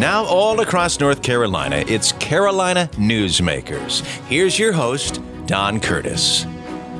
[0.00, 4.00] Now, all across North Carolina, it's Carolina Newsmakers.
[4.28, 6.46] Here's your host, Don Curtis.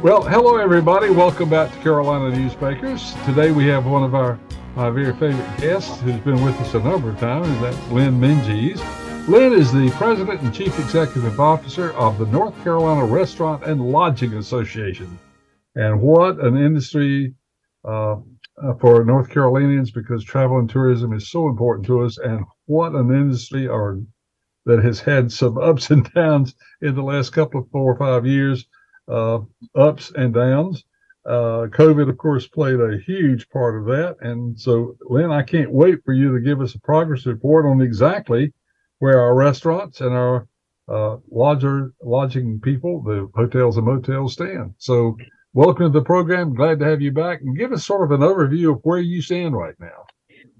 [0.03, 1.09] Well, hello, everybody.
[1.09, 3.25] Welcome back to Carolina Newsmakers.
[3.25, 4.39] Today we have one of our
[4.77, 8.21] my very favorite guests who's been with us a number of times, and that's Lynn
[8.21, 8.83] Minges.
[9.27, 14.35] Lynn is the President and Chief Executive Officer of the North Carolina Restaurant and Lodging
[14.35, 15.19] Association.
[15.75, 17.33] And what an industry
[17.83, 18.17] uh,
[18.79, 22.19] for North Carolinians because travel and tourism is so important to us.
[22.19, 24.01] And what an industry or
[24.65, 28.25] that has had some ups and downs in the last couple of four or five
[28.25, 28.65] years,
[29.09, 29.41] uh,
[29.75, 30.85] ups and downs.
[31.27, 34.17] Uh, COVID, of course, played a huge part of that.
[34.21, 37.81] And so, Lynn, I can't wait for you to give us a progress report on
[37.83, 38.53] exactly
[39.01, 40.47] where our restaurants and our
[40.89, 44.75] uh, lodger, lodging people, the hotels and motels stand.
[44.79, 45.17] So,
[45.53, 46.55] welcome to the program.
[46.55, 49.21] Glad to have you back and give us sort of an overview of where you
[49.21, 50.07] stand right now.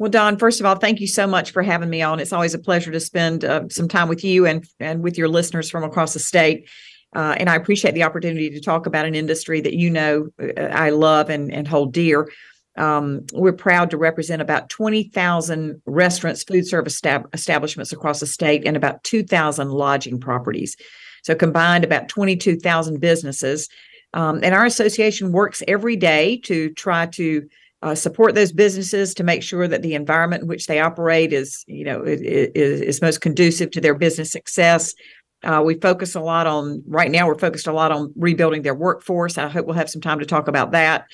[0.01, 2.21] Well, Don, first of all, thank you so much for having me on.
[2.21, 5.29] It's always a pleasure to spend uh, some time with you and and with your
[5.29, 6.67] listeners from across the state.
[7.15, 10.59] Uh, and I appreciate the opportunity to talk about an industry that you know uh,
[10.59, 12.31] I love and, and hold dear.
[12.79, 18.63] Um, we're proud to represent about 20,000 restaurants, food service stab- establishments across the state,
[18.65, 20.79] and about 2,000 lodging properties.
[21.25, 23.69] So, combined, about 22,000 businesses.
[24.15, 27.47] Um, and our association works every day to try to
[27.83, 31.65] uh, support those businesses to make sure that the environment in which they operate is,
[31.67, 32.21] you know, is,
[32.55, 34.95] is most conducive to their business success.
[35.43, 37.27] Uh, we focus a lot on right now.
[37.27, 39.39] We're focused a lot on rebuilding their workforce.
[39.39, 41.07] I hope we'll have some time to talk about that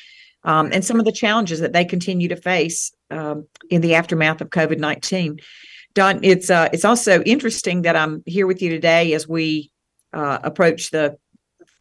[0.47, 4.41] um, and some of the challenges that they continue to face um, in the aftermath
[4.41, 5.39] of COVID nineteen.
[5.95, 9.71] Don, it's uh, it's also interesting that I'm here with you today as we
[10.13, 11.19] uh, approach the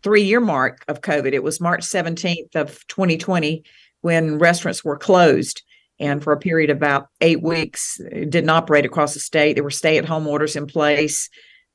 [0.03, 1.33] three year mark of COVID.
[1.33, 3.63] It was March 17th of 2020
[4.05, 5.63] when restaurants were closed.
[5.99, 9.53] And for a period of about eight weeks, didn't operate across the state.
[9.53, 11.27] There were stay at home orders in place.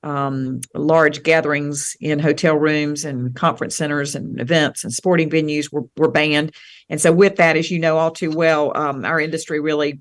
[0.05, 5.83] Um, large gatherings in hotel rooms and conference centers and events and sporting venues were,
[5.97, 6.55] were banned.
[6.89, 10.01] And so, with that, as you know all too well, um, our industry really,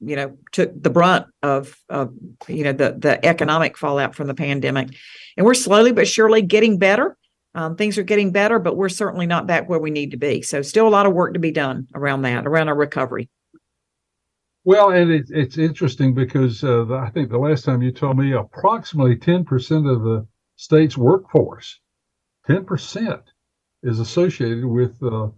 [0.00, 2.12] you know, took the brunt of, of
[2.48, 4.88] you know, the the economic fallout from the pandemic.
[5.36, 7.16] And we're slowly but surely getting better.
[7.54, 10.42] Um, things are getting better, but we're certainly not back where we need to be.
[10.42, 13.28] So, still a lot of work to be done around that, around our recovery.
[14.64, 18.18] Well, and it, it's interesting because uh, the, I think the last time you told
[18.18, 19.46] me approximately 10%
[19.90, 21.80] of the state's workforce,
[22.48, 23.22] 10%
[23.82, 25.28] is associated with uh,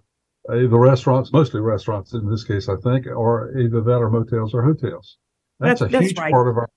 [0.48, 4.62] the restaurants, mostly restaurants in this case, I think, or either that or motels or
[4.62, 5.18] hotels.
[5.60, 6.32] That's, that's a that's huge right.
[6.32, 6.68] part of our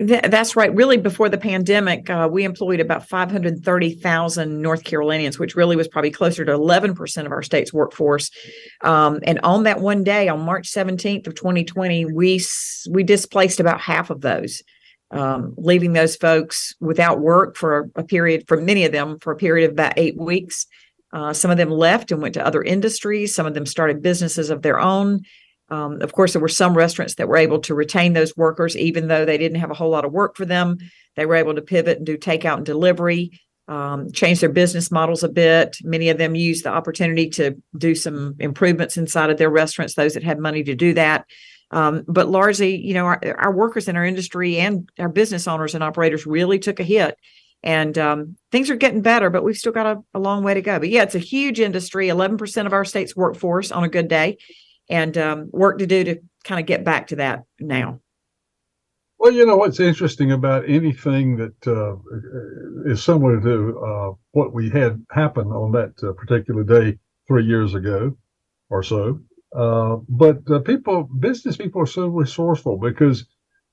[0.00, 0.74] that's right.
[0.74, 6.10] Really, before the pandemic, uh, we employed about 530,000 North Carolinians, which really was probably
[6.10, 8.30] closer to 11% of our state's workforce.
[8.80, 12.40] Um, and on that one day, on March 17th of 2020, we
[12.90, 14.62] we displaced about half of those,
[15.10, 19.36] um, leaving those folks without work for a period, for many of them, for a
[19.36, 20.66] period of about eight weeks.
[21.12, 23.34] Uh, some of them left and went to other industries.
[23.34, 25.20] Some of them started businesses of their own.
[25.70, 29.06] Um, of course, there were some restaurants that were able to retain those workers, even
[29.06, 30.78] though they didn't have a whole lot of work for them.
[31.16, 35.22] They were able to pivot and do takeout and delivery, um, change their business models
[35.22, 35.76] a bit.
[35.82, 40.14] Many of them used the opportunity to do some improvements inside of their restaurants, those
[40.14, 41.24] that had money to do that.
[41.70, 45.72] Um, but largely, you know, our, our, workers in our industry and our business owners
[45.72, 47.16] and operators really took a hit.
[47.62, 50.62] And um, things are getting better, but we've still got a, a long way to
[50.62, 50.80] go.
[50.80, 54.38] But yeah, it's a huge industry, 11% of our state's workforce on a good day
[54.90, 58.00] and um, work to do to kind of get back to that now.
[59.18, 61.96] Well, you know what's interesting about anything that uh,
[62.90, 67.74] is similar to uh, what we had happen on that uh, particular day three years
[67.74, 68.16] ago
[68.70, 69.20] or so.
[69.54, 73.26] Uh, but people, business people, are so resourceful because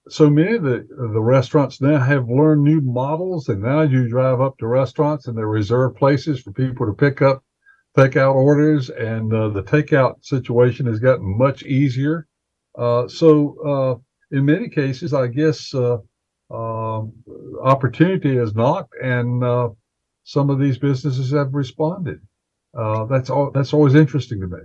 [0.10, 4.42] so many of the the restaurants now have learned new models, and now you drive
[4.42, 7.44] up to restaurants and they reserve places for people to pick up
[7.97, 12.28] takeout orders, and uh, the takeout situation has gotten much easier.
[12.78, 15.98] Uh, so, uh, in many cases, I guess uh,
[16.51, 17.12] um,
[17.62, 19.69] opportunity has knocked, and uh,
[20.24, 22.19] some of these businesses have responded.
[23.10, 23.50] That's all.
[23.51, 24.60] That's always interesting to me.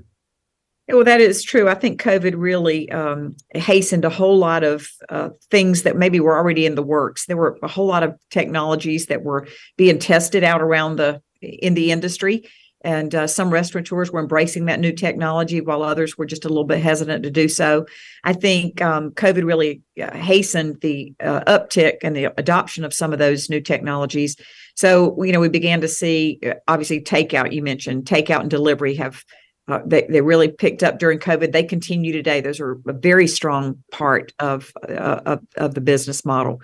[0.88, 1.68] Well, that is true.
[1.68, 6.36] I think COVID really um, hastened a whole lot of uh, things that maybe were
[6.36, 7.24] already in the works.
[7.24, 9.46] There were a whole lot of technologies that were
[9.78, 12.44] being tested out around the in the industry,
[12.84, 16.64] and uh, some restaurateurs were embracing that new technology while others were just a little
[16.64, 17.86] bit hesitant to do so.
[18.24, 23.12] I think um, COVID really uh, hastened the uh, uptick and the adoption of some
[23.12, 24.36] of those new technologies.
[24.74, 28.94] So, you know, we began to see uh, obviously takeout, you mentioned takeout and delivery
[28.96, 29.24] have
[29.68, 31.52] uh, they, they really picked up during COVID.
[31.52, 32.40] They continue today.
[32.40, 36.60] Those are a very strong part of uh, of, of the business model.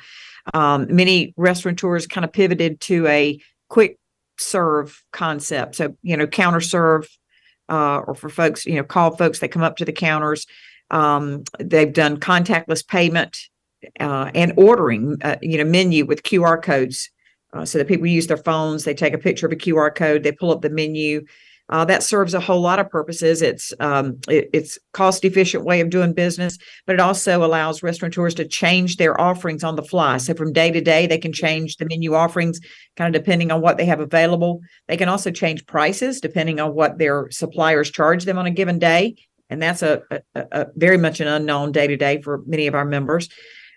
[0.52, 3.98] Um, many restaurateurs kind of pivoted to a quick
[4.38, 5.76] serve concept.
[5.76, 7.08] So you know, counter serve,
[7.68, 10.46] uh, or for folks, you know, call folks that come up to the counters.
[10.90, 13.36] Um, they've done contactless payment
[14.00, 17.10] uh, and ordering, uh, you know, menu with QR codes.
[17.54, 20.22] Uh, so that people use their phones, they take a picture of a QR code,
[20.22, 21.24] they pull up the menu,
[21.70, 23.42] uh, that serves a whole lot of purposes.
[23.42, 28.34] It's um, it, it's cost efficient way of doing business, but it also allows restaurateurs
[28.34, 30.16] to change their offerings on the fly.
[30.16, 32.60] So from day to day, they can change the menu offerings
[32.96, 34.60] kind of depending on what they have available.
[34.86, 38.78] They can also change prices depending on what their suppliers charge them on a given
[38.78, 39.16] day,
[39.50, 42.74] and that's a, a, a very much an unknown day to day for many of
[42.74, 43.28] our members.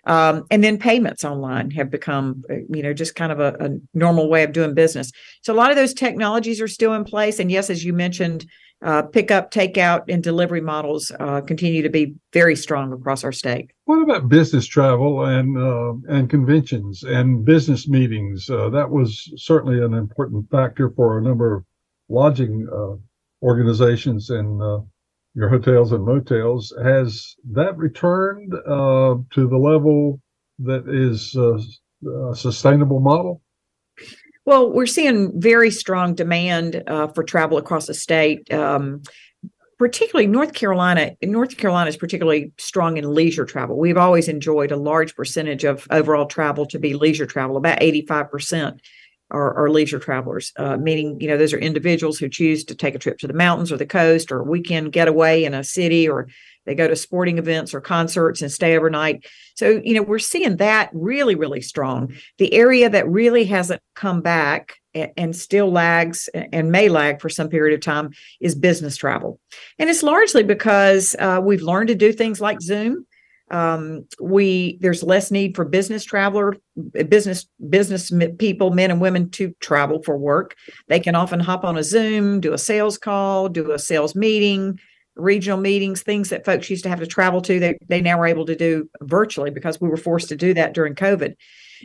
[0.04, 3.70] Um, and then payments online have become, uh, you know, just kind of a, a,
[3.94, 5.12] normal way of doing business.
[5.42, 7.38] So a lot of those technologies are still in place.
[7.38, 8.44] And yes, as you mentioned,
[8.82, 13.70] uh, pickup, takeout, and delivery models uh, continue to be very strong across our state.
[13.84, 18.50] What about business travel and uh, and conventions and business meetings?
[18.50, 21.64] Uh, that was certainly an important factor for a number of
[22.08, 22.96] lodging uh,
[23.46, 24.84] organizations and
[25.34, 26.72] your hotels and motels.
[26.82, 30.20] Has that returned uh, to the level
[30.58, 31.58] that is uh,
[32.30, 33.40] a sustainable model?
[34.44, 38.52] Well, we're seeing very strong demand uh, for travel across the state.
[38.52, 39.02] Um,
[39.78, 43.78] particularly North Carolina, North Carolina is particularly strong in leisure travel.
[43.78, 48.78] We've always enjoyed a large percentage of overall travel to be leisure travel, about 85%
[49.32, 52.94] are, are leisure travelers, uh, meaning, you know, those are individuals who choose to take
[52.94, 56.08] a trip to the mountains or the coast or a weekend getaway in a city
[56.08, 56.28] or
[56.64, 59.26] they go to sporting events or concerts and stay overnight.
[59.56, 62.14] So, you know, we're seeing that really, really strong.
[62.38, 67.48] The area that really hasn't come back and still lags and may lag for some
[67.48, 69.40] period of time is business travel.
[69.78, 73.06] And it's largely because uh, we've learned to do things like Zoom
[73.52, 76.56] um, we there's less need for business traveler
[77.08, 80.56] business business people men and women to travel for work.
[80.88, 84.80] They can often hop on a zoom do a sales call do a sales meeting
[85.14, 87.60] regional meetings things that folks used to have to travel to.
[87.60, 90.72] They, they now are able to do virtually because we were forced to do that
[90.72, 91.34] during covid.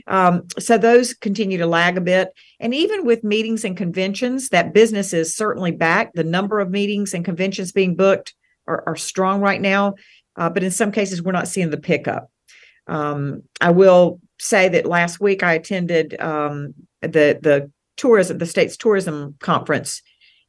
[0.06, 2.30] Um, so those continue to lag a bit.
[2.62, 6.14] And even with meetings and conventions that business is certainly back.
[6.14, 8.34] The number of meetings and conventions being booked
[8.68, 9.96] are, are strong right now
[10.38, 12.32] uh, but in some cases we're not seeing the pickup.
[12.88, 18.78] Um, I will say that last week I attended um, the the tourism the state's
[18.78, 20.02] tourism conference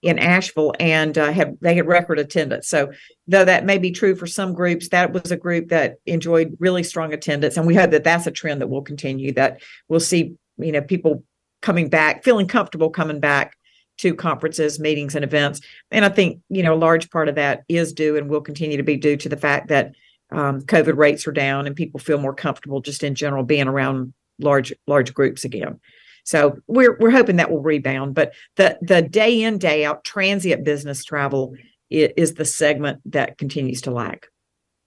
[0.03, 2.69] in Asheville and uh, had they had record attendance.
[2.69, 2.93] So
[3.27, 6.85] though that may be true for some groups, that was a group that enjoyed really
[6.85, 9.33] strong attendance, and we hope that that's a trend that will continue.
[9.33, 11.25] That we'll see, you know, people
[11.61, 13.58] coming back, feeling comfortable coming back
[13.99, 15.61] to conferences, meetings, and events.
[15.91, 18.77] And I think, you know, a large part of that is due and will continue
[18.77, 19.93] to be due to the fact that
[20.31, 24.13] um, COVID rates are down and people feel more comfortable just in general being around
[24.39, 25.81] large large groups again.
[26.25, 28.15] So we're we're hoping that will rebound.
[28.15, 31.55] But the the day in day out transient business travel
[31.91, 34.27] is, is the segment that continues to lag.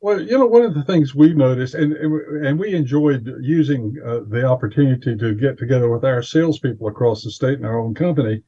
[0.01, 4.19] Well, you know, one of the things we noticed, and and we enjoyed using uh,
[4.27, 8.43] the opportunity to get together with our salespeople across the state in our own company,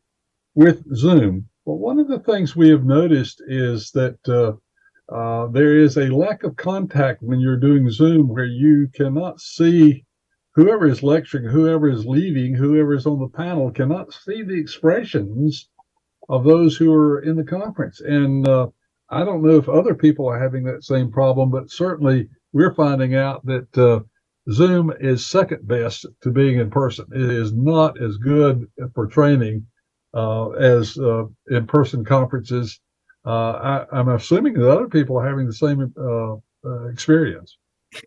[0.55, 1.47] with Zoom.
[1.65, 4.53] Well, one of the things we have noticed is that uh,
[5.13, 10.05] uh, there is a lack of contact when you're doing Zoom where you cannot see
[10.55, 15.69] whoever is lecturing, whoever is leading, whoever is on the panel cannot see the expressions
[16.29, 18.01] of those who are in the conference.
[18.01, 18.67] And uh,
[19.09, 23.15] I don't know if other people are having that same problem, but certainly we're finding
[23.15, 24.01] out that uh,
[24.51, 27.05] Zoom is second best to being in person.
[27.13, 29.65] It is not as good for training
[30.13, 32.79] as uh, in-person conferences.
[33.25, 35.93] Uh, I, am assuming that other people are having the same
[36.91, 37.57] experience.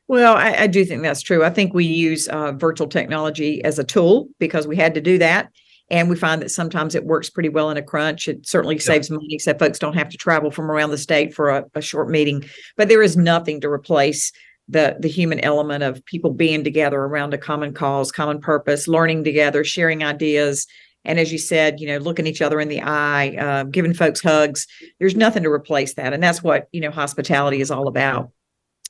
[0.08, 1.44] Well, I, I, do think that's true.
[1.44, 5.18] I think we use uh, virtual technology as a tool because we had to do
[5.18, 5.50] that.
[5.88, 8.26] And we find that sometimes it works pretty well in a crunch.
[8.26, 8.80] It certainly yeah.
[8.80, 11.80] saves money, so folks don't have to travel from around the state for a, a
[11.80, 12.44] short meeting.
[12.76, 14.32] But there is nothing to replace
[14.68, 19.22] the the human element of people being together around a common cause, common purpose, learning
[19.22, 20.66] together, sharing ideas,
[21.06, 24.20] and as you said, you know, looking each other in the eye, uh, giving folks
[24.20, 24.66] hugs.
[24.98, 28.30] There's nothing to replace that, and that's what you know hospitality is all about.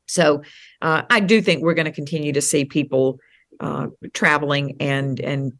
[0.07, 0.43] So
[0.83, 3.19] uh, I do think we're going to continue to see people
[3.61, 5.53] uh, traveling and and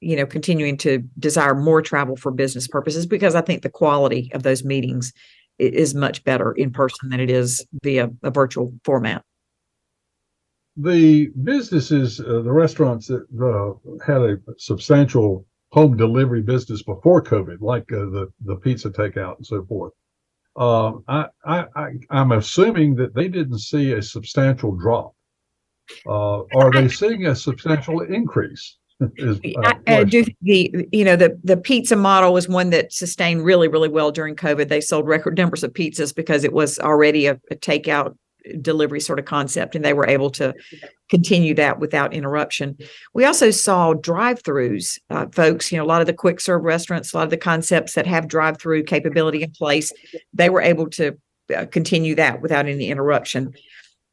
[0.00, 4.30] you know continuing to desire more travel for business purposes because I think the quality
[4.32, 5.12] of those meetings
[5.58, 9.22] is much better in person than it is via a virtual format.
[10.76, 15.46] The businesses, uh, the restaurants that uh, had a substantial
[15.76, 19.92] home delivery business before COVID, like uh, the the pizza takeout and so forth.
[20.56, 25.12] uh, I, I, am assuming that they didn't see a substantial drop.
[26.06, 28.78] Uh, are they seeing a substantial increase?
[29.18, 32.90] Is, uh, I, I do the you know the the pizza model was one that
[32.90, 34.68] sustained really really well during COVID.
[34.68, 38.16] They sold record numbers of pizzas because it was already a, a takeout
[38.60, 40.54] delivery sort of concept and they were able to
[41.08, 42.76] continue that without interruption.
[43.14, 47.12] We also saw drive-throughs uh, folks you know a lot of the quick serve restaurants
[47.12, 49.92] a lot of the concepts that have drive-through capability in place
[50.32, 51.16] they were able to
[51.54, 53.52] uh, continue that without any interruption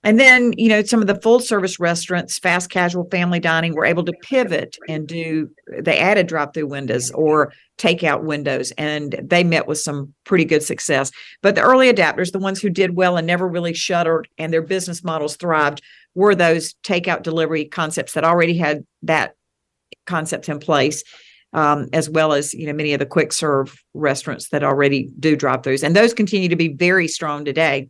[0.04, 3.86] and then, you know, some of the full service restaurants, fast casual family dining, were
[3.86, 9.46] able to pivot and do, they added drive through windows or takeout windows, and they
[9.46, 11.10] met with some pretty good success.
[11.42, 14.62] But the early adapters, the ones who did well and never really shuttered and their
[14.62, 15.82] business models thrived,
[16.16, 19.36] were those takeout delivery concepts that already had that
[20.06, 21.04] concept in place.
[21.56, 25.36] Um, as well as you know many of the quick serve restaurants that already do
[25.36, 27.90] drive throughs, and those continue to be very strong today.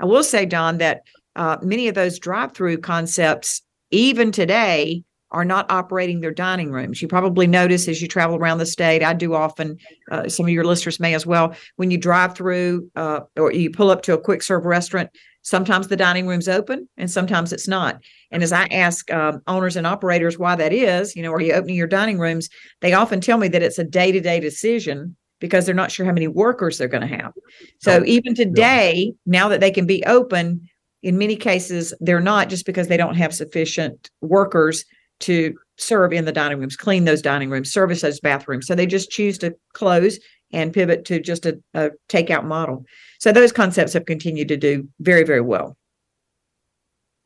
[0.00, 1.02] I will say, Don, that
[1.36, 7.02] uh, many of those drive-through concepts, even today, are not operating their dining rooms.
[7.02, 9.02] You probably notice as you travel around the state.
[9.02, 9.76] I do often.
[10.10, 11.54] Uh, some of your listeners may as well.
[11.76, 15.10] When you drive through uh, or you pull up to a quick serve restaurant,
[15.42, 18.00] sometimes the dining room's open and sometimes it's not.
[18.30, 21.52] And as I ask um, owners and operators why that is, you know, are you
[21.52, 22.48] opening your dining rooms?
[22.80, 26.28] They often tell me that it's a day-to-day decision because they're not sure how many
[26.28, 27.32] workers they're going to have.
[27.80, 30.68] So even today, now that they can be open,
[31.02, 34.84] in many cases they're not just because they don't have sufficient workers
[35.20, 38.66] to serve in the dining rooms clean those dining rooms service those bathrooms.
[38.66, 40.18] So they just choose to close
[40.52, 42.84] and pivot to just a, a takeout model.
[43.18, 45.76] So those concepts have continued to do very very well.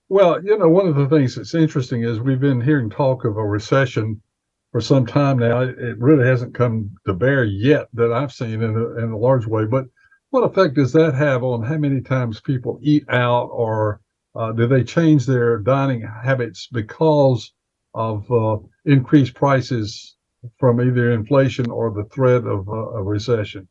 [0.08, 3.36] Well you know one of the things that's interesting is we've been hearing talk of
[3.36, 4.20] a recession
[4.72, 5.62] for some time now.
[5.62, 9.46] It really hasn't come to bear yet that i've seen in a, in a large
[9.46, 9.86] way but
[10.30, 14.00] what effect does that have on how many times people eat out, or
[14.34, 17.52] uh, do they change their dining habits because
[17.94, 20.16] of uh, increased prices
[20.58, 23.68] from either inflation or the threat of uh, a recession?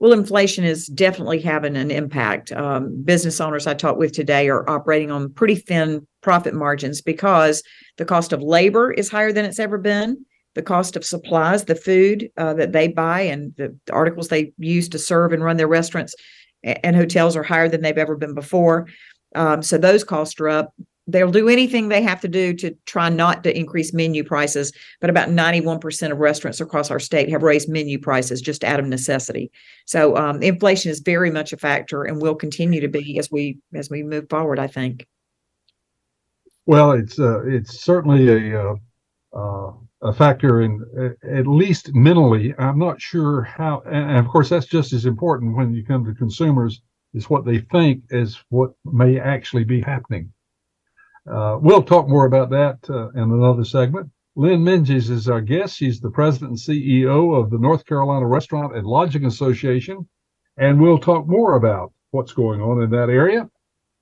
[0.00, 2.52] Well, inflation is definitely having an impact.
[2.52, 7.62] Um, business owners I talked with today are operating on pretty thin profit margins because
[7.96, 10.24] the cost of labor is higher than it's ever been
[10.58, 14.52] the cost of supplies, the food uh, that they buy, and the, the, articles they
[14.58, 16.16] use to serve and run their restaurants
[16.64, 18.88] and hotels are higher than they've ever been before.
[19.36, 20.74] Um, so those costs are up.
[21.06, 25.10] They'll do anything they have to do to try not to increase menu prices, but
[25.10, 29.52] about 91% of restaurants across our state have raised menu prices just out of necessity.
[29.86, 33.58] So um, inflation is very much a factor and will continue to be as we
[33.74, 34.58] as we move forward.
[34.58, 35.06] I think.
[36.66, 38.74] Well, it's uh, it's certainly a uh,
[39.32, 42.54] uh a factor in at least mentally.
[42.58, 46.14] I'm not sure how, and of course, that's just as important when you come to
[46.14, 46.80] consumers
[47.14, 50.32] is what they think is what may actually be happening.
[51.30, 54.10] Uh, we'll talk more about that uh, in another segment.
[54.36, 55.76] Lynn Minges is our guest.
[55.76, 60.08] She's the president and CEO of the North Carolina Restaurant and Lodging Association.
[60.56, 63.48] And we'll talk more about what's going on in that area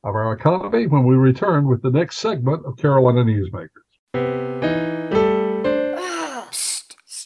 [0.04, 4.85] of our economy when we return with the next segment of Carolina Newsmakers.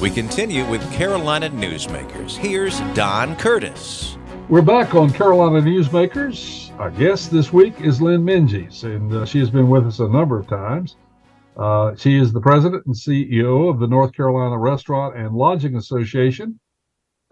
[0.00, 2.36] We continue with Carolina Newsmakers.
[2.36, 4.18] Here's Don Curtis.
[4.48, 6.76] We're back on Carolina Newsmakers.
[6.80, 10.08] Our guest this week is Lynn Minges, and uh, she has been with us a
[10.08, 10.96] number of times.
[11.56, 16.58] Uh, she is the president and CEO of the North Carolina Restaurant and Lodging Association.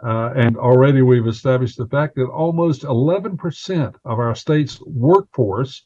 [0.03, 5.85] Uh, and already we've established the fact that almost 11% of our state's workforce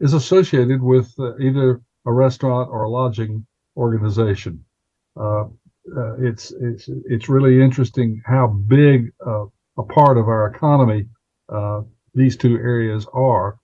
[0.00, 3.46] is associated with uh, either a restaurant or a lodging
[3.78, 4.62] organization.
[5.18, 5.44] Uh,
[5.96, 9.44] uh, it's it's it's really interesting how big uh,
[9.78, 11.06] a part of our economy
[11.48, 11.82] uh,
[12.14, 13.58] these two areas are.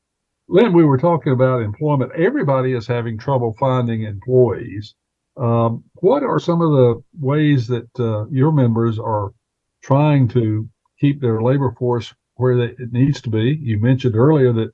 [0.49, 2.13] Lynn, we were talking about employment.
[2.17, 4.95] Everybody is having trouble finding employees.
[5.37, 9.33] Um, what are some of the ways that uh, your members are
[9.83, 10.69] trying to
[11.01, 13.59] keep their labor force where they, it needs to be?
[13.61, 14.73] You mentioned earlier that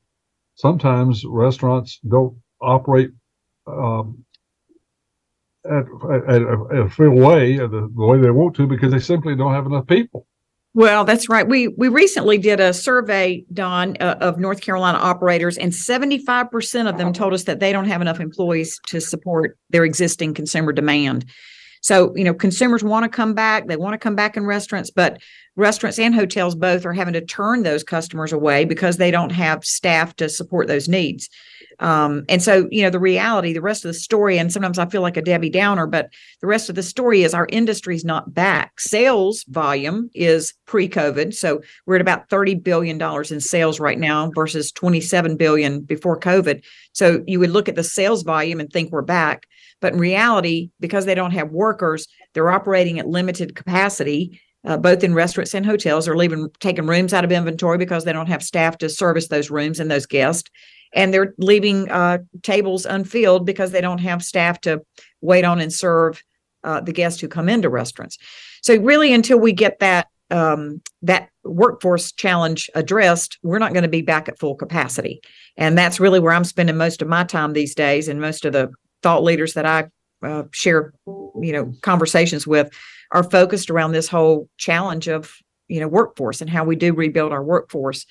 [0.56, 3.10] sometimes restaurants don't operate
[3.66, 4.24] um,
[5.64, 5.84] at,
[6.28, 9.52] at, at, a full way, the, the way they want to, because they simply don't
[9.52, 10.26] have enough people.
[10.72, 11.48] Well, that's right.
[11.48, 16.48] We we recently did a survey, Don, uh, of North Carolina operators, and seventy five
[16.48, 20.32] percent of them told us that they don't have enough employees to support their existing
[20.32, 21.24] consumer demand.
[21.82, 23.66] So, you know, consumers want to come back.
[23.66, 25.20] They want to come back in restaurants, but
[25.56, 29.64] restaurants and hotels both are having to turn those customers away because they don't have
[29.64, 31.28] staff to support those needs.
[31.80, 34.86] Um, and so, you know, the reality, the rest of the story, and sometimes I
[34.86, 36.10] feel like a Debbie Downer, but
[36.42, 38.78] the rest of the story is our industry is not back.
[38.78, 44.30] Sales volume is pre-COVID, so we're at about thirty billion dollars in sales right now
[44.34, 46.62] versus twenty-seven billion before COVID.
[46.92, 49.46] So you would look at the sales volume and think we're back,
[49.80, 54.38] but in reality, because they don't have workers, they're operating at limited capacity.
[54.62, 58.12] Uh, both in restaurants and hotels, are leaving taking rooms out of inventory because they
[58.12, 60.50] don't have staff to service those rooms and those guests
[60.92, 64.82] and they're leaving uh, tables unfilled because they don't have staff to
[65.20, 66.22] wait on and serve
[66.64, 68.18] uh, the guests who come into restaurants.
[68.62, 73.88] So really, until we get that um, that workforce challenge addressed, we're not going to
[73.88, 75.20] be back at full capacity,
[75.56, 78.52] and that's really where I'm spending most of my time these days, and most of
[78.52, 78.70] the
[79.02, 79.88] thought leaders that I
[80.22, 82.70] uh, share, you know, conversations with
[83.10, 85.34] are focused around this whole challenge of
[85.68, 88.06] you know workforce and how we do rebuild our workforce.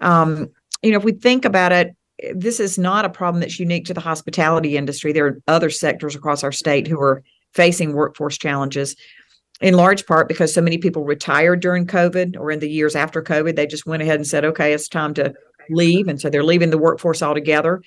[0.00, 0.48] Um,
[0.82, 1.94] you know, if we think about it,
[2.34, 5.12] this is not a problem that's unique to the hospitality industry.
[5.12, 7.22] There are other sectors across our state who are
[7.54, 8.96] facing workforce challenges,
[9.60, 13.22] in large part because so many people retired during COVID or in the years after
[13.22, 13.56] COVID.
[13.56, 15.32] They just went ahead and said, okay, it's time to
[15.70, 16.08] leave.
[16.08, 17.82] And so they're leaving the workforce altogether.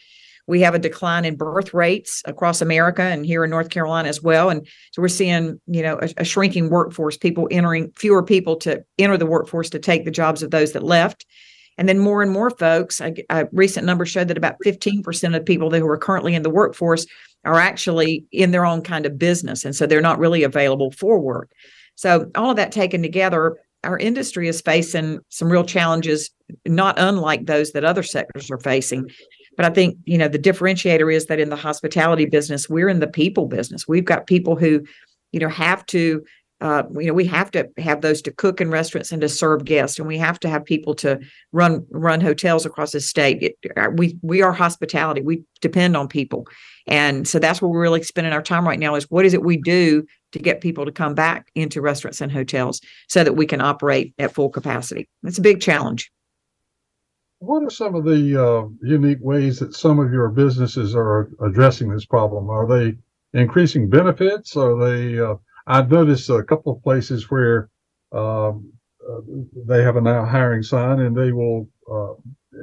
[0.48, 4.22] We have a decline in birth rates across America and here in North Carolina as
[4.22, 4.50] well.
[4.50, 8.84] And so we're seeing, you know, a, a shrinking workforce, people entering, fewer people to
[8.98, 11.26] enter the workforce to take the jobs of those that left.
[11.78, 15.46] And then more and more folks, a, a recent number showed that about 15% of
[15.46, 17.06] people who are currently in the workforce
[17.46, 19.64] are actually in their own kind of business.
[19.64, 21.52] And so they're not really available for work.
[21.96, 26.30] So, all of that taken together, our industry is facing some real challenges,
[26.66, 29.10] not unlike those that other sectors are facing.
[29.56, 33.00] But I think, you know, the differentiator is that in the hospitality business, we're in
[33.00, 33.88] the people business.
[33.88, 34.84] We've got people who,
[35.32, 36.24] you know, have to
[36.60, 39.64] uh, you know we have to have those to cook in restaurants and to serve
[39.64, 41.20] guests and we have to have people to
[41.52, 43.42] run run hotels across the state.
[43.42, 45.22] It, uh, we we are hospitality.
[45.22, 46.48] We depend on people.
[46.88, 49.44] And so that's where we're really spending our time right now is what is it
[49.44, 53.46] we do to get people to come back into restaurants and hotels so that we
[53.46, 55.08] can operate at full capacity?
[55.24, 56.12] It's a big challenge.
[57.40, 61.90] What are some of the uh, unique ways that some of your businesses are addressing
[61.90, 62.50] this problem?
[62.50, 62.98] Are they
[63.34, 64.58] increasing benefits?
[64.58, 65.36] Are they uh,
[65.68, 67.70] I've noticed a couple of places where
[68.14, 68.72] um,
[69.08, 69.20] uh,
[69.66, 72.14] they have a now hiring sign, and they will, uh,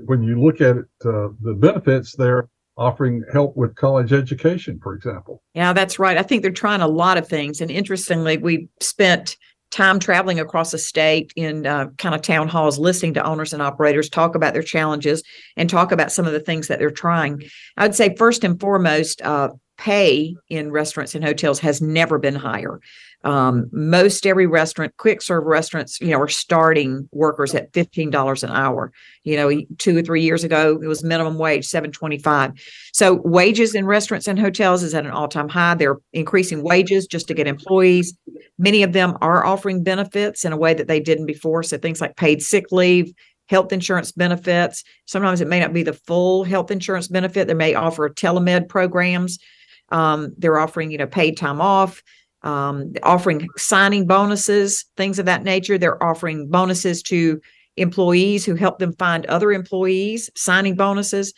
[0.06, 4.94] when you look at it, uh, the benefits, they're offering help with college education, for
[4.94, 5.42] example.
[5.54, 6.16] Yeah, that's right.
[6.16, 7.60] I think they're trying a lot of things.
[7.60, 9.36] And interestingly, we spent
[9.70, 13.60] time traveling across the state in uh, kind of town halls, listening to owners and
[13.60, 15.22] operators talk about their challenges
[15.56, 17.42] and talk about some of the things that they're trying.
[17.76, 22.80] I'd say, first and foremost, uh, pay in restaurants and hotels has never been higher.
[23.24, 28.44] Um, most every restaurant, quick serve restaurants, you know, are starting workers at fifteen dollars
[28.44, 28.92] an hour.
[29.22, 32.52] You know, two or three years ago, it was minimum wage seven twenty five.
[32.92, 35.74] So wages in restaurants and hotels is at an all time high.
[35.74, 38.14] They're increasing wages just to get employees.
[38.58, 41.62] Many of them are offering benefits in a way that they didn't before.
[41.62, 43.10] So things like paid sick leave,
[43.48, 44.84] health insurance benefits.
[45.06, 47.48] Sometimes it may not be the full health insurance benefit.
[47.48, 49.38] They may offer telemed programs
[49.94, 52.02] um, they're offering, you know, paid time off,
[52.42, 55.78] um, offering signing bonuses, things of that nature.
[55.78, 57.40] They're offering bonuses to
[57.76, 61.33] employees who help them find other employees, signing bonuses.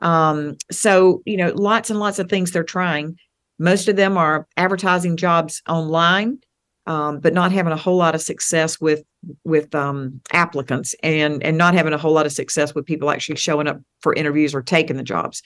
[0.00, 3.16] Um, so, you know, lots and lots of things they're trying.
[3.58, 6.38] Most of them are advertising jobs online.
[6.86, 9.02] um, but not having a whole lot of success with
[9.44, 13.36] with um, applicants and and not having a whole lot of success with people actually
[13.36, 15.42] showing up for interviews or taking the jobs.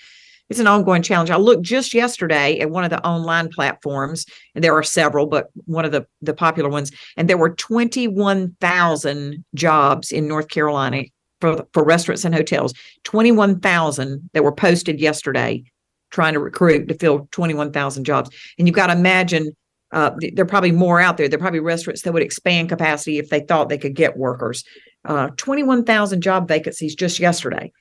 [0.51, 1.31] It's an ongoing challenge.
[1.31, 5.47] I looked just yesterday at one of the online platforms, and there are several, but
[5.65, 10.49] one of the the popular ones, and there were twenty one thousand jobs in North
[10.49, 11.05] Carolina
[11.41, 12.75] for for restaurants and hotels.
[13.05, 15.63] Twenty one thousand that were posted yesterday,
[16.11, 18.31] trying to recruit to fill twenty one thousand jobs.
[18.59, 19.53] And you've got to imagine
[19.93, 21.29] uh, there are probably more out there.
[21.29, 24.65] There are probably restaurants that would expand capacity if they thought they could get workers.
[25.05, 27.73] Uh, 21,000 job vacancies just yesterday.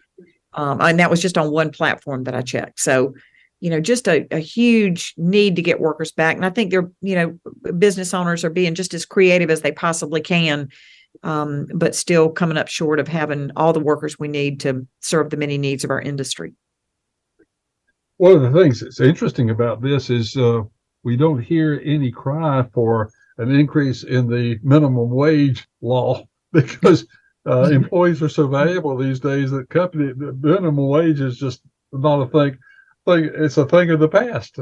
[0.53, 2.79] Um, and that was just on one platform that I checked.
[2.79, 3.13] So,
[3.59, 6.35] you know, just a, a huge need to get workers back.
[6.35, 9.71] And I think they're, you know, business owners are being just as creative as they
[9.71, 10.69] possibly can,
[11.23, 15.29] um, but still coming up short of having all the workers we need to serve
[15.29, 16.53] the many needs of our industry.
[18.17, 20.61] One of the things that's interesting about this is uh,
[21.03, 27.05] we don't hear any cry for an increase in the minimum wage law because
[27.49, 27.73] uh, mm-hmm.
[27.73, 32.27] employees are so valuable these days that company the minimum wage is just not a
[32.27, 32.57] thing.
[33.05, 34.59] Thing it's a thing of the past.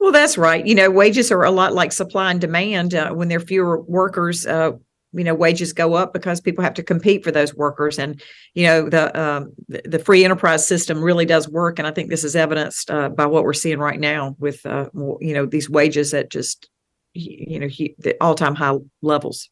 [0.00, 0.66] Well, that's right.
[0.66, 2.94] You know, wages are a lot like supply and demand.
[2.94, 4.72] Uh, when there are fewer workers, uh,
[5.14, 8.20] you know wages go up because people have to compete for those workers and
[8.54, 12.24] you know the um, the, free enterprise system really does work and i think this
[12.24, 14.88] is evidenced uh, by what we're seeing right now with uh,
[15.20, 16.68] you know these wages at just
[17.12, 19.50] you know the all-time high levels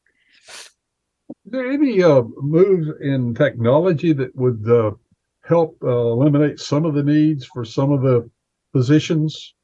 [1.52, 4.90] there any uh, moves in technology that would uh,
[5.44, 8.28] help uh, eliminate some of the needs for some of the
[8.72, 9.54] positions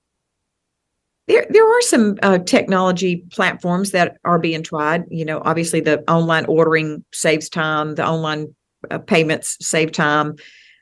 [1.29, 5.05] there, there are some uh, technology platforms that are being tried.
[5.11, 7.94] You know, obviously the online ordering saves time.
[7.94, 8.55] The online
[8.90, 10.37] uh, payments save time.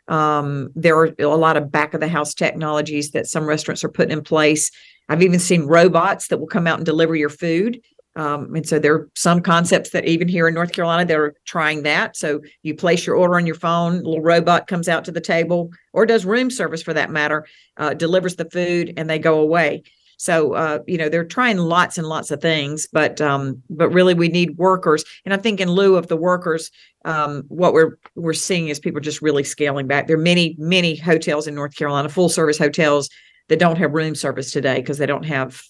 [0.07, 3.89] Um, there are a lot of back of the house technologies that some restaurants are
[3.89, 4.71] putting in place.
[5.09, 7.81] I've even seen robots that will come out and deliver your food.
[8.17, 11.83] Um, and so there are some concepts that even here in North Carolina, they're trying
[11.83, 12.17] that.
[12.17, 15.21] So you place your order on your phone, a little robot comes out to the
[15.21, 19.39] table, or does room service for that matter, uh, delivers the food, and they go
[19.39, 19.83] away.
[20.17, 24.15] So uh, you know they're trying lots and lots of things, but um, but really
[24.15, 25.05] we need workers.
[25.27, 26.71] And I think in lieu of the workers,
[27.05, 30.07] um, what we're we're seeing is people just really scaling back.
[30.07, 33.11] There are many many hotels in North Carolina, full service hotels
[33.49, 35.63] that don't have room service today because they don't have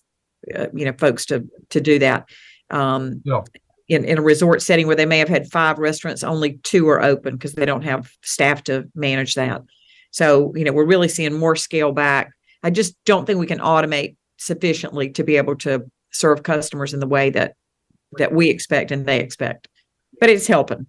[0.54, 2.28] uh, you know folks to to do that.
[2.70, 3.40] Um, yeah.
[3.88, 7.00] In, in a resort setting where they may have had five restaurants, only two are
[7.00, 9.62] open because they don't have staff to manage that.
[10.10, 12.32] So, you know, we're really seeing more scale back.
[12.64, 16.98] I just don't think we can automate sufficiently to be able to serve customers in
[17.00, 17.54] the way that
[18.18, 19.68] that we expect and they expect.
[20.18, 20.86] But it's helping.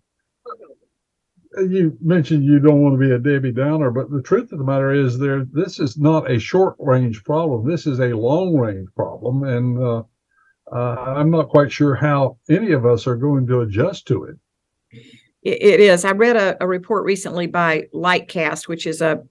[1.57, 4.65] You mentioned you don't want to be a Debbie Downer, but the truth of the
[4.65, 7.67] matter is, there this is not a short range problem.
[7.67, 10.03] This is a long range problem, and uh,
[10.71, 14.37] uh, I'm not quite sure how any of us are going to adjust to it.
[15.47, 16.03] It is.
[16.03, 19.23] I read a, a, report recently by Lightcast, which is a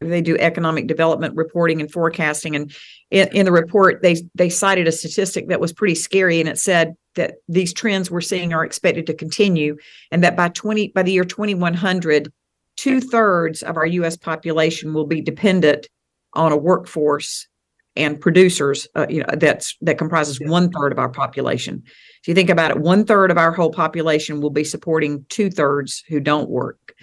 [0.00, 2.56] they do economic development reporting and forecasting.
[2.56, 2.74] And
[3.10, 6.58] in, in, the report, they they cited a statistic that was pretty scary, and it
[6.58, 9.76] said that these trends we're seeing are expected to continue,
[10.10, 12.32] and that by twenty by the year twenty one hundred,
[12.78, 14.16] two thirds of our U.S.
[14.16, 15.88] population will be dependent
[16.32, 17.48] on a workforce
[17.96, 18.88] and producers.
[18.94, 21.82] Uh, you know that's that comprises one third of our population.
[22.22, 25.50] If you think about it, one third of our whole population will be supporting two
[25.50, 26.94] thirds who don't work.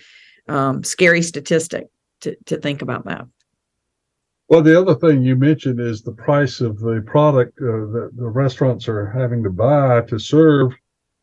[0.48, 1.88] Um, scary statistic
[2.22, 3.26] to, to think about that.
[4.48, 8.30] Well, the other thing you mentioned is the price of the product uh, that the
[8.30, 10.72] restaurants are having to buy to serve.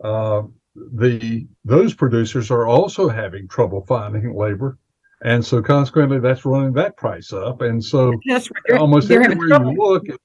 [0.02, 0.42] Uh,
[0.74, 4.76] the those producers are also having trouble finding labor,
[5.24, 7.62] and so consequently, that's running that price up.
[7.62, 8.78] And so, right.
[8.78, 10.18] almost they're everywhere you look, it's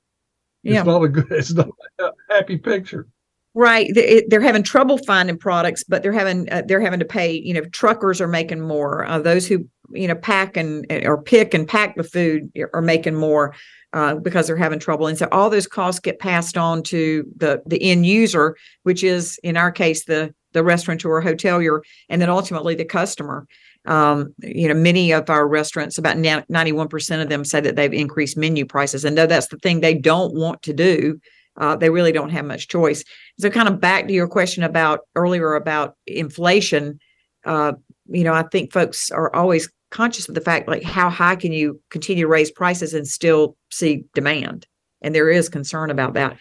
[0.63, 0.83] yeah.
[0.83, 3.07] not a good, it's not a happy picture.
[3.55, 3.89] Right,
[4.27, 7.31] they're having trouble finding products, but they're having uh, they're having to pay.
[7.31, 9.05] You know, truckers are making more.
[9.05, 13.15] Uh, those who you know pack and or pick and pack the food are making
[13.15, 13.55] more
[13.93, 17.61] uh, because they're having trouble, and so all those costs get passed on to the
[17.65, 22.75] the end user, which is in our case the the restaurateur, hotelier, and then ultimately
[22.75, 23.47] the customer.
[23.89, 28.37] Um, you know, many of our restaurants, about 91% of them say that they've increased
[28.37, 29.03] menu prices.
[29.03, 31.19] And though that's the thing they don't want to do,
[31.57, 33.03] uh, they really don't have much choice.
[33.39, 36.99] So, kind of back to your question about earlier about inflation,
[37.45, 37.73] uh,
[38.07, 41.51] you know, I think folks are always conscious of the fact like how high can
[41.51, 44.67] you continue to raise prices and still see demand,
[45.01, 46.37] and there is concern about that.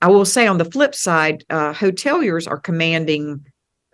[0.00, 3.44] I will say on the flip side, uh, hoteliers are commanding,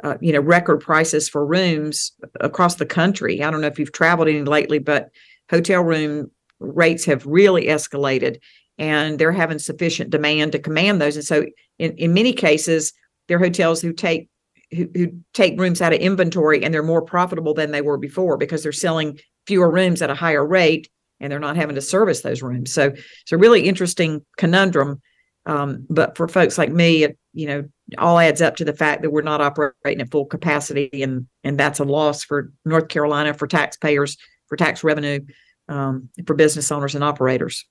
[0.04, 3.42] uh, you know, record prices for rooms across the country.
[3.42, 5.08] I don't know if you've traveled any lately, but
[5.50, 8.38] hotel room rates have really escalated
[8.78, 11.16] and they're having sufficient demand to command those.
[11.16, 11.46] And so,
[11.78, 12.92] in, in many cases,
[13.28, 14.28] there are hotels who take
[14.70, 18.36] who, who take rooms out of inventory and they're more profitable than they were before
[18.36, 20.88] because they're selling fewer rooms at a higher rate
[21.20, 22.72] and they're not having to service those rooms.
[22.72, 22.88] So
[23.22, 25.00] it's a really interesting conundrum.
[25.46, 27.64] Um, but for folks like me, it, you know,
[27.98, 31.58] all adds up to the fact that we're not operating at full capacity, and and
[31.58, 34.16] that's a loss for North Carolina, for taxpayers,
[34.48, 35.20] for tax revenue,
[35.68, 37.66] um, for business owners and operators.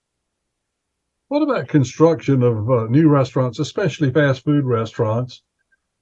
[1.29, 5.41] What about construction of uh, new restaurants, especially fast food restaurants?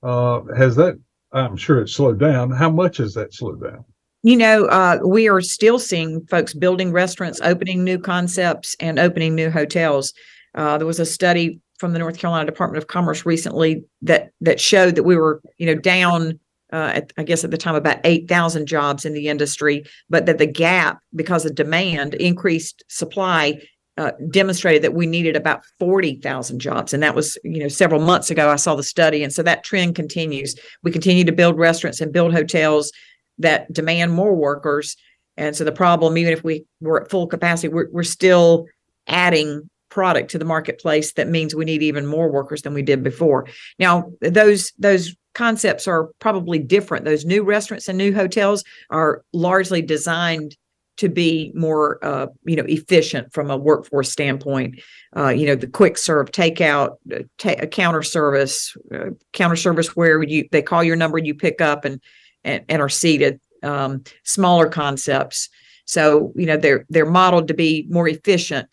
[0.03, 0.99] Uh, has that?
[1.31, 2.51] I'm sure it's slowed down.
[2.51, 3.85] How much has that slowed down?
[4.23, 9.33] You know, uh, we are still seeing folks building restaurants, opening new concepts, and opening
[9.33, 10.13] new hotels.
[10.55, 14.59] Uh, there was a study from the North Carolina Department of Commerce recently that that
[14.59, 16.39] showed that we were, you know, down.
[16.73, 20.25] Uh, at, I guess at the time about eight thousand jobs in the industry, but
[20.25, 23.59] that the gap because of demand, increased supply,
[23.97, 26.93] uh, demonstrated that we needed about 40,000 jobs.
[26.93, 29.23] And that was, you know, several months ago, I saw the study.
[29.23, 30.55] And so that trend continues.
[30.81, 32.91] We continue to build restaurants and build hotels
[33.37, 34.95] that demand more workers.
[35.37, 38.65] And so the problem, even if we were at full capacity, we're, we're still
[39.07, 43.03] adding product to the marketplace that means we need even more workers than we did
[43.03, 43.45] before.
[43.77, 47.05] Now, those those concepts are probably different.
[47.05, 50.55] Those new restaurants and new hotels are largely designed
[50.97, 54.79] to be more uh, you know efficient from a workforce standpoint
[55.15, 60.21] uh, you know the quick serve takeout uh, ta- counter service uh, counter service where
[60.21, 62.01] you they call your number you pick up and
[62.43, 65.49] and, and are seated um, smaller concepts
[65.85, 68.67] so you know they're they're modeled to be more efficient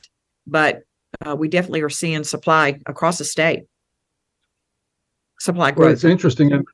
[0.47, 0.83] but
[1.27, 3.65] uh, we definitely are seeing supply across the state
[5.41, 6.65] supply growth well, it's interesting and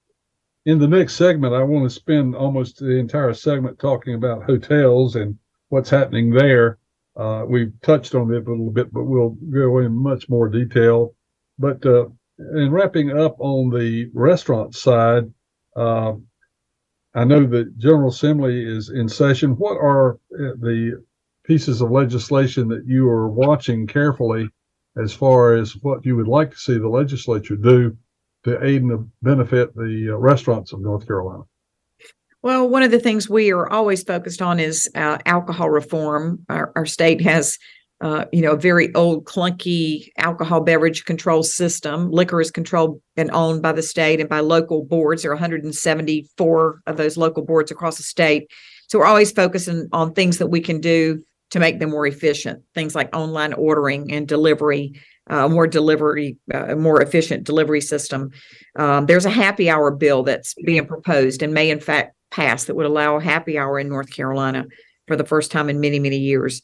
[0.66, 5.16] in the next segment, I want to spend almost the entire segment talking about hotels
[5.16, 6.78] and what's happening there.
[7.16, 11.14] Uh, we've touched on it a little bit, but we'll go in much more detail.
[11.58, 12.06] But uh,
[12.38, 15.30] in wrapping up on the restaurant side,
[15.76, 16.14] uh,
[17.14, 19.52] I know that General Assembly is in session.
[19.56, 21.04] What are uh, the
[21.44, 24.48] pieces of legislation that you are watching carefully
[24.96, 27.96] as far as what you would like to see the legislature do
[28.44, 31.42] to aid and benefit the uh, restaurants of North Carolina?
[32.42, 36.44] Well, one of the things we are always focused on is uh, alcohol reform.
[36.50, 37.58] Our, our state has,
[38.02, 42.10] uh, you know, a very old, clunky alcohol beverage control system.
[42.10, 45.22] Liquor is controlled and owned by the state and by local boards.
[45.22, 48.50] There are 174 of those local boards across the state.
[48.88, 52.62] So we're always focusing on things that we can do to make them more efficient.
[52.74, 58.30] Things like online ordering and delivery, uh, more delivery, uh, more efficient delivery system.
[58.76, 62.74] Um, there's a happy hour bill that's being proposed and may, in fact, pass that
[62.74, 64.64] would allow happy hour in North Carolina
[65.06, 66.62] for the first time in many, many years.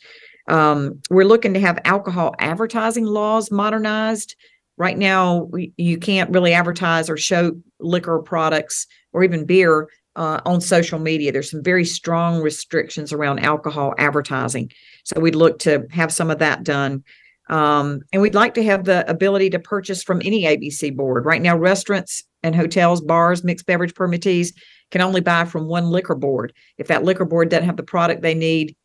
[0.48, 4.34] Um, we're looking to have alcohol advertising laws modernized.
[4.76, 9.88] Right now, we, you can't really advertise or show liquor products or even beer
[10.20, 11.32] uh, on social media.
[11.32, 14.70] There's some very strong restrictions around alcohol advertising.
[15.02, 17.04] So we'd look to have some of that done.
[17.48, 21.24] Um, and we'd like to have the ability to purchase from any ABC board.
[21.24, 24.52] Right now, restaurants and hotels, bars, mixed beverage permittees
[24.90, 26.52] can only buy from one liquor board.
[26.76, 28.76] If that liquor board doesn't have the product they need,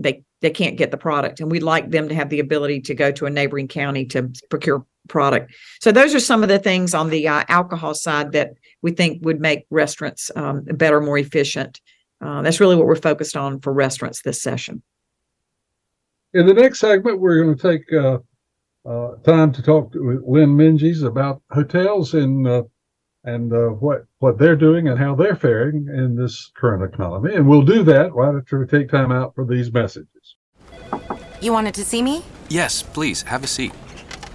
[0.00, 1.38] they they can't get the product.
[1.38, 4.32] And we'd like them to have the ability to go to a neighboring county to
[4.50, 5.52] procure product.
[5.80, 9.24] So those are some of the things on the uh, alcohol side that we think
[9.24, 11.80] would make restaurants um, better, more efficient.
[12.20, 14.82] Uh, that's really what we're focused on for restaurants this session.
[16.34, 18.18] In the next segment, we're going to take uh,
[18.88, 22.62] uh, time to talk to Lynn Minges about hotels and uh,
[23.24, 27.34] and uh, what what they're doing and how they're faring in this current economy.
[27.34, 30.36] And we'll do that right after we take time out for these messages.
[31.40, 32.24] You wanted to see me?
[32.48, 33.72] Yes, please have a seat.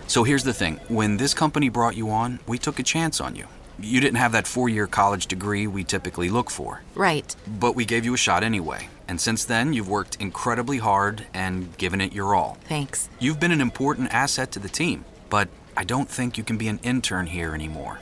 [0.08, 3.36] So here's the thing: when this company brought you on, we took a chance on
[3.36, 3.46] you.
[3.80, 6.82] You didn't have that four-year college degree we typically look for.
[6.96, 7.36] Right.
[7.60, 8.90] But we gave you a shot anyway.
[9.08, 12.58] And since then, you've worked incredibly hard and given it your all.
[12.68, 13.08] Thanks.
[13.20, 16.68] You've been an important asset to the team, but I don't think you can be
[16.68, 18.00] an intern here anymore.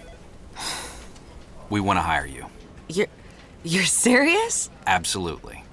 [1.67, 2.45] We want to hire you.
[2.87, 3.07] You're
[3.63, 4.69] you're serious?
[4.85, 5.63] Absolutely.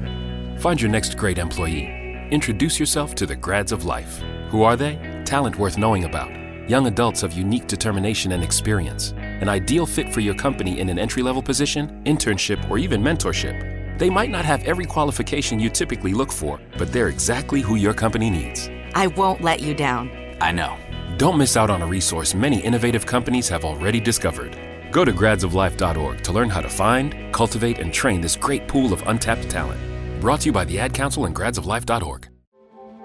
[0.59, 1.87] Find your next great employee.
[2.31, 4.19] Introduce yourself to the grads of life.
[4.49, 4.97] Who are they?
[5.25, 6.31] Talent worth knowing about.
[6.69, 9.13] Young adults of unique determination and experience.
[9.17, 13.99] An ideal fit for your company in an entry level position, internship, or even mentorship.
[13.99, 17.95] They might not have every qualification you typically look for, but they're exactly who your
[17.95, 18.71] company needs.
[18.95, 20.11] I won't let you down.
[20.41, 20.77] I know.
[21.19, 24.57] Don't miss out on a resource many innovative companies have already discovered.
[24.91, 29.03] Go to gradsoflife.org to learn how to find, cultivate, and train this great pool of
[29.07, 29.81] untapped talent.
[30.21, 32.32] Brought to you by the Ad Council and gradsoflife.org.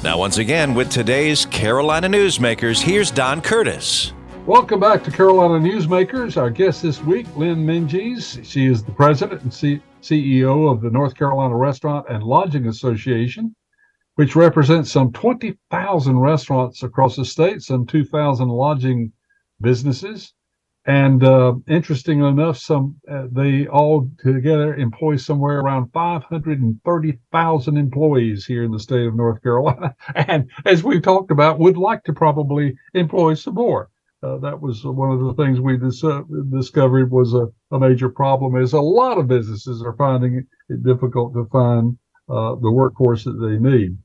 [0.00, 4.12] Now, once again, with today's Carolina Newsmakers, here's Don Curtis.
[4.46, 6.36] Welcome back to Carolina Newsmakers.
[6.36, 8.44] Our guest this week, Lynn Minges.
[8.44, 13.56] She is the president and C- CEO of the North Carolina Restaurant and Lodging Association,
[14.14, 19.10] which represents some 20,000 restaurants across the state, some 2,000 lodging
[19.60, 20.32] businesses.
[20.88, 28.64] And uh, interesting enough, some uh, they all together employ somewhere around 530,000 employees here
[28.64, 29.94] in the state of North Carolina.
[30.14, 33.90] And as we've talked about, would like to probably employ some more.
[34.22, 38.08] Uh, that was one of the things we dis- uh, discovered was a, a, major
[38.08, 38.56] problem.
[38.56, 41.98] Is a lot of businesses are finding it difficult to find
[42.30, 43.98] uh, the workforce that they need.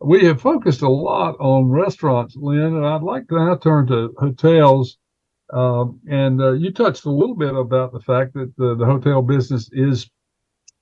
[0.00, 4.14] We have focused a lot on restaurants, Lynn, and I'd like to now turn to
[4.18, 4.96] hotels
[5.52, 9.22] um, and uh, you touched a little bit about the fact that the, the hotel
[9.22, 10.08] business is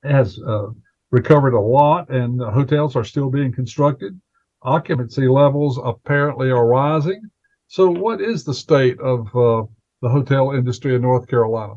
[0.04, 0.68] has uh,
[1.10, 4.18] recovered a lot, and hotels are still being constructed.
[4.62, 7.22] Occupancy levels apparently are rising.
[7.68, 9.64] So, what is the state of uh,
[10.02, 11.74] the hotel industry in North Carolina?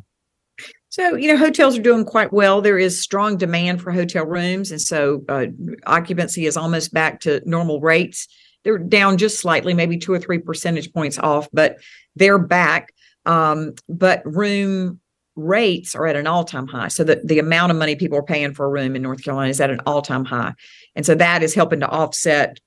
[0.89, 2.61] So, you know, hotels are doing quite well.
[2.61, 4.71] There is strong demand for hotel rooms.
[4.71, 5.45] And so uh,
[5.85, 8.27] occupancy is almost back to normal rates.
[8.63, 11.77] They're down just slightly, maybe two or three percentage points off, but
[12.15, 12.93] they're back.
[13.25, 14.99] Um, but room
[15.35, 16.89] rates are at an all-time high.
[16.89, 19.49] So the, the amount of money people are paying for a room in North Carolina
[19.49, 20.53] is at an all-time high.
[20.95, 22.59] And so that is helping to offset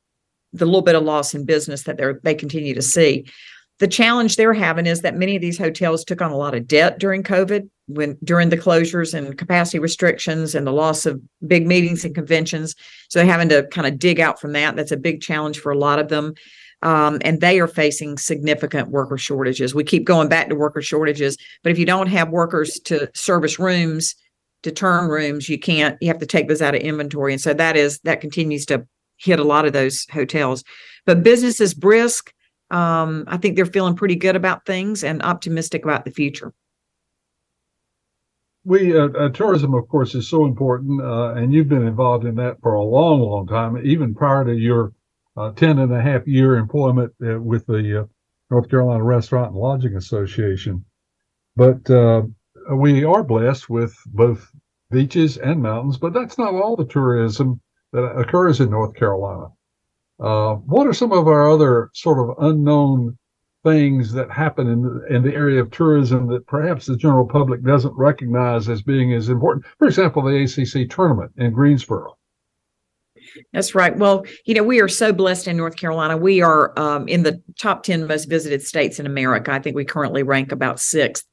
[0.53, 3.27] the little bit of loss in business that they're they continue to see.
[3.81, 6.67] The challenge they're having is that many of these hotels took on a lot of
[6.67, 11.67] debt during COVID when during the closures and capacity restrictions and the loss of big
[11.67, 12.75] meetings and conventions.
[13.09, 14.77] So they're having to kind of dig out from that.
[14.77, 16.35] That's a big challenge for a lot of them.
[16.83, 19.75] Um, and they are facing significant worker shortages.
[19.75, 23.59] We keep going back to worker shortages, but if you don't have workers to service
[23.59, 24.15] rooms,
[24.65, 25.97] to turn rooms, you can't.
[26.01, 28.87] You have to take those out of inventory, and so that is that continues to
[29.19, 30.65] hit a lot of those hotels.
[31.07, 32.33] But business is brisk.
[32.71, 36.53] Um, I think they're feeling pretty good about things and optimistic about the future.
[38.67, 42.37] We uh, uh, tourism, of course, is so important, uh, and you've been involved in
[42.37, 44.95] that for a long, long time, even prior to your
[45.37, 48.05] uh, 10 and a half year employment uh, with the uh,
[48.51, 50.83] North Carolina Restaurant and Lodging Association.
[51.57, 52.23] But uh,
[52.73, 54.51] we are blessed with both
[54.91, 57.61] beaches and mountains, but that's not all the tourism
[57.93, 59.49] that occurs in North Carolina.
[60.17, 63.19] What are some of our other sort of unknown
[63.65, 67.65] things that happen in the, in the area of tourism that perhaps the general public
[67.65, 69.65] doesn't recognize as being as important?
[69.79, 72.17] For example, the ACC tournament in Greensboro.
[73.53, 73.97] That's right.
[73.97, 76.17] Well, you know, we are so blessed in North Carolina.
[76.17, 79.51] We are um, in the top 10 most visited states in America.
[79.51, 81.27] I think we currently rank about sixth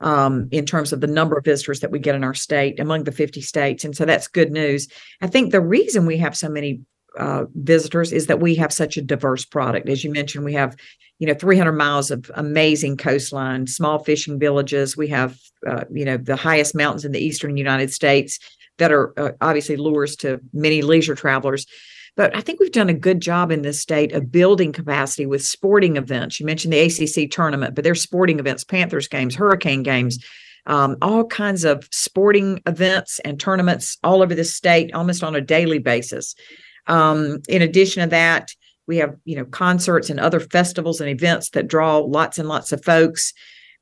[0.00, 3.04] um, in terms of the number of visitors that we get in our state among
[3.04, 3.84] the 50 states.
[3.84, 4.88] And so that's good news.
[5.20, 6.80] I think the reason we have so many
[7.18, 9.88] uh, visitors is that we have such a diverse product.
[9.88, 10.76] As you mentioned, we have,
[11.18, 14.96] you know, 300 miles of amazing coastline, small fishing villages.
[14.96, 18.38] We have, uh, you know, the highest mountains in the eastern United States
[18.78, 21.66] that are uh, obviously lures to many leisure travelers.
[22.16, 25.44] But I think we've done a good job in this state of building capacity with
[25.44, 26.38] sporting events.
[26.38, 30.22] You mentioned the ACC tournament, but there's sporting events, Panthers games, Hurricane games,
[30.66, 35.40] um, all kinds of sporting events and tournaments all over the state, almost on a
[35.40, 36.34] daily basis.
[36.86, 38.50] Um, in addition to that,
[38.86, 42.72] we have you know concerts and other festivals and events that draw lots and lots
[42.72, 43.32] of folks.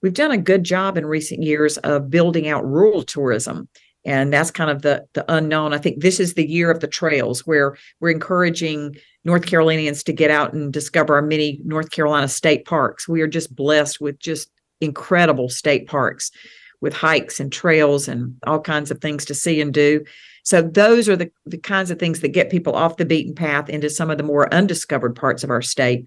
[0.03, 3.69] We've done a good job in recent years of building out rural tourism
[4.05, 5.75] and that's kind of the the unknown.
[5.75, 10.13] I think this is the year of the trails where we're encouraging north carolinians to
[10.13, 13.09] get out and discover our many north carolina state parks.
[13.09, 16.31] We are just blessed with just incredible state parks
[16.81, 20.03] with hikes and trails and all kinds of things to see and do
[20.43, 23.69] so those are the, the kinds of things that get people off the beaten path
[23.69, 26.07] into some of the more undiscovered parts of our state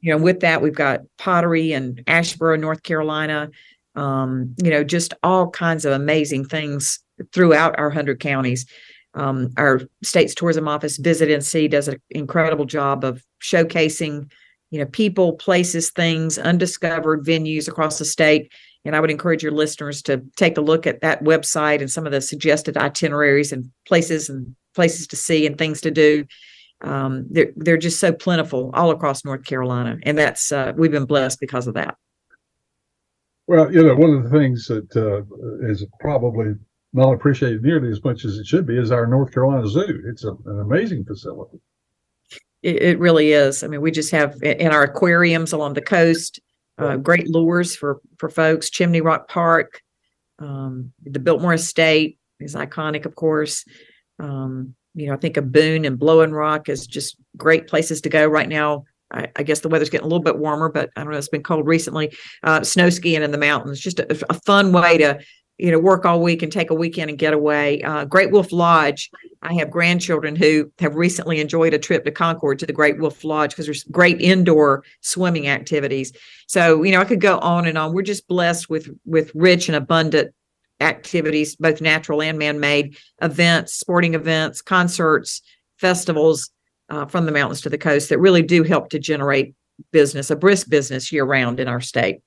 [0.00, 3.50] you know with that we've got pottery and asheboro north carolina
[3.96, 7.00] um, you know just all kinds of amazing things
[7.32, 8.66] throughout our 100 counties.
[9.14, 14.30] Um, our state's tourism office, Visit NC, does an incredible job of showcasing,
[14.70, 18.52] you know, people, places, things, undiscovered venues across the state.
[18.84, 22.06] And I would encourage your listeners to take a look at that website and some
[22.06, 26.24] of the suggested itineraries and places and places to see and things to do.
[26.82, 31.04] um, they're they're just so plentiful all across North Carolina, and that's uh, we've been
[31.04, 31.96] blessed because of that.
[33.46, 36.54] Well, you know, one of the things that uh, is probably
[36.92, 40.02] not appreciated nearly as much as it should be is our North Carolina Zoo.
[40.06, 41.58] It's a, an amazing facility.
[42.62, 43.62] It, it, really is.
[43.62, 46.40] I mean, we just have in our aquariums along the coast,
[46.80, 48.70] uh, great lures for for folks.
[48.70, 49.82] Chimney Rock Park,
[50.38, 53.64] um, the Biltmore Estate is iconic, of course.
[54.18, 58.08] Um, you know, I think a Boone and Blowing Rock is just great places to
[58.08, 58.84] go right now.
[59.12, 61.18] I, I, guess the weather's getting a little bit warmer, but I don't know.
[61.18, 62.16] It's been cold recently.
[62.42, 65.18] Uh, snow skiing in the mountains, just a, a, fun way to,
[65.60, 67.82] you know, work all week and take a weekend and get away.
[67.82, 69.10] Uh, Great Wolf Lodge.
[69.42, 73.24] I have grandchildren who have recently enjoyed a trip to Concord to the Great Wolf
[73.24, 76.12] Lodge because there's great indoor swimming activities.
[76.46, 77.92] So, you know, I could go on and on.
[77.92, 80.34] We're just blessed with with rich and abundant
[80.80, 85.42] activities, both natural and man-made events, sporting events, concerts,
[85.76, 86.50] festivals
[86.88, 89.54] uh, from the mountains to the coast that really do help to generate
[89.92, 92.20] business, a brisk business year round in our state.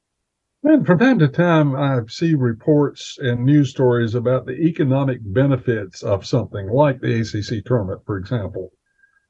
[0.66, 6.04] And from time to time, I see reports and news stories about the economic benefits
[6.04, 8.72] of something like the ACC tournament, for example.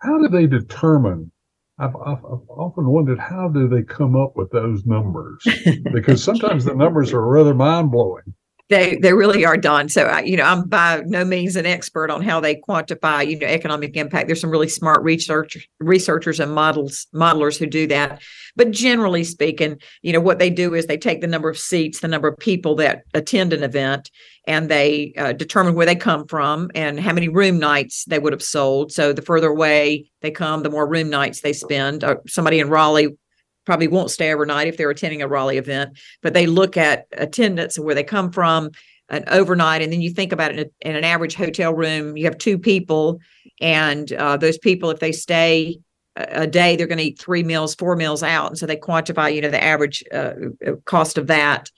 [0.01, 1.31] How do they determine?
[1.79, 5.43] I've, I've, I've often wondered how do they come up with those numbers?
[5.91, 8.35] because sometimes the numbers are rather mind blowing.
[8.73, 9.87] They they really are done.
[9.87, 13.37] So I, you know, I'm by no means an expert on how they quantify, you
[13.37, 14.27] know, economic impact.
[14.27, 18.21] There's some really smart research researchers and models modelers who do that.
[18.55, 21.99] But generally speaking, you know, what they do is they take the number of seats,
[21.99, 24.09] the number of people that attend an event,
[24.47, 28.33] and they uh, determine where they come from and how many room nights they would
[28.33, 28.91] have sold.
[28.91, 32.03] So the further away they come, the more room nights they spend.
[32.03, 33.17] Uh, somebody in Raleigh
[33.65, 37.77] probably won't stay overnight if they're attending a Raleigh event, but they look at attendance
[37.77, 38.71] and where they come from,
[39.09, 42.37] an overnight, and then you think about it in, an average hotel room, you have
[42.37, 43.19] two people,
[43.61, 45.77] and uh, those people, if they stay
[46.15, 48.77] a, a day, they're going to eat three meals, four meals out, and so they
[48.77, 50.33] quantify, you know, the average uh,
[50.65, 51.69] uh, cost of that.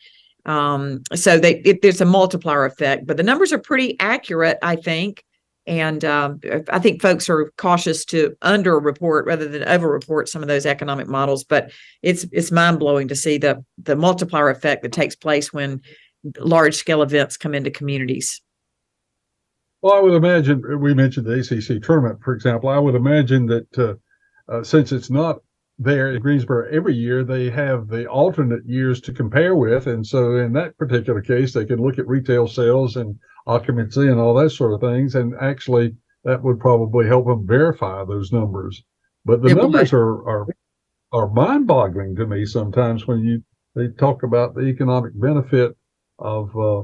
[0.46, 4.76] Um, so they, it, there's a multiplier effect, but the numbers are pretty accurate, I
[4.76, 5.24] think.
[5.68, 6.40] And um,
[6.70, 11.44] I think folks are cautious to under-report rather than over-report some of those economic models.
[11.44, 11.72] But
[12.04, 15.82] it's it's mind-blowing to see the the multiplier effect that takes place when
[16.40, 18.42] large-scale events come into communities.
[19.82, 22.70] Well, I would imagine we mentioned the ACC tournament, for example.
[22.70, 23.94] I would imagine that uh,
[24.52, 25.42] uh, since it's not
[25.78, 30.38] there in Greensboro every year, they have the alternate years to compare with, and so
[30.38, 33.18] in that particular case, they can look at retail sales and
[33.48, 35.16] occupancy and all that sort of things.
[35.16, 38.84] And actually, that would probably help them verify those numbers.
[39.26, 40.48] But the numbers are are
[41.12, 43.44] are mind boggling to me sometimes when you
[43.76, 45.76] they talk about the economic benefit
[46.20, 46.80] of uh,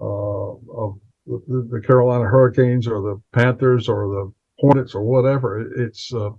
[0.00, 5.60] uh, of the, the, Carolina Hurricanes or the Panthers or the Hornets or whatever.
[5.76, 6.30] It's uh,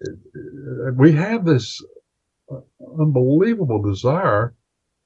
[0.00, 1.80] it, it, we have this
[2.50, 2.60] uh,
[2.98, 4.54] unbelievable desire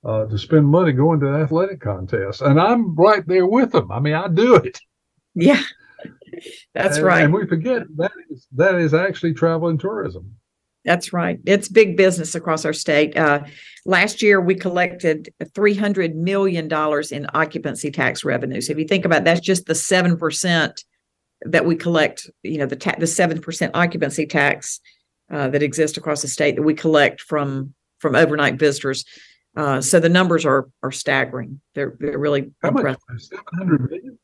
[0.06, 3.90] uh, to spend money going to the athletic contests, and I'm right there with them.
[3.90, 4.78] I mean, I do it.
[5.34, 5.62] Yeah,
[6.74, 7.24] that's and, right.
[7.24, 10.36] And we forget that is that is actually travel and tourism.
[10.84, 11.40] That's right.
[11.44, 13.16] It's big business across our state.
[13.16, 13.42] Uh,
[13.84, 16.72] last year, we collected $300 million
[17.10, 18.60] in occupancy tax revenue.
[18.60, 20.84] So if you think about it, that's just the 7%
[21.42, 24.78] that we collect, you know, the ta- the 7% occupancy tax
[25.28, 29.04] uh, that exists across the state that we collect from from overnight visitors.
[29.56, 31.60] Uh, so the numbers are are staggering.
[31.74, 33.00] They're they're really How impressive.
[33.08, 33.22] Much?
[33.22, 34.18] Seven hundred million.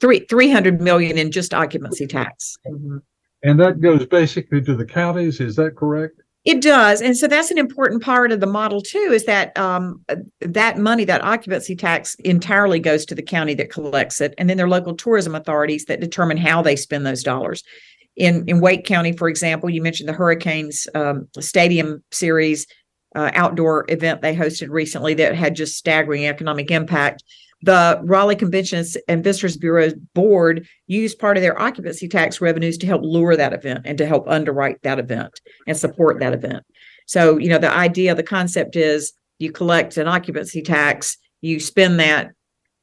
[0.00, 2.56] Three three hundred million in just occupancy tax.
[2.66, 2.98] Mm-hmm.
[3.42, 5.40] And that goes basically to the counties.
[5.40, 6.20] Is that correct?
[6.44, 9.10] It does, and so that's an important part of the model too.
[9.12, 10.04] Is that um,
[10.40, 14.56] that money, that occupancy tax, entirely goes to the county that collects it, and then
[14.56, 17.62] there are local tourism authorities that determine how they spend those dollars.
[18.16, 22.66] In in Wake County, for example, you mentioned the Hurricanes um, Stadium Series
[23.14, 27.22] uh, outdoor event they hosted recently that had just staggering economic impact.
[27.62, 32.86] The Raleigh Conventions and Visitors Bureau board used part of their occupancy tax revenues to
[32.86, 36.64] help lure that event and to help underwrite that event and support that event.
[37.06, 42.00] So, you know, the idea, the concept is you collect an occupancy tax, you spend
[42.00, 42.32] that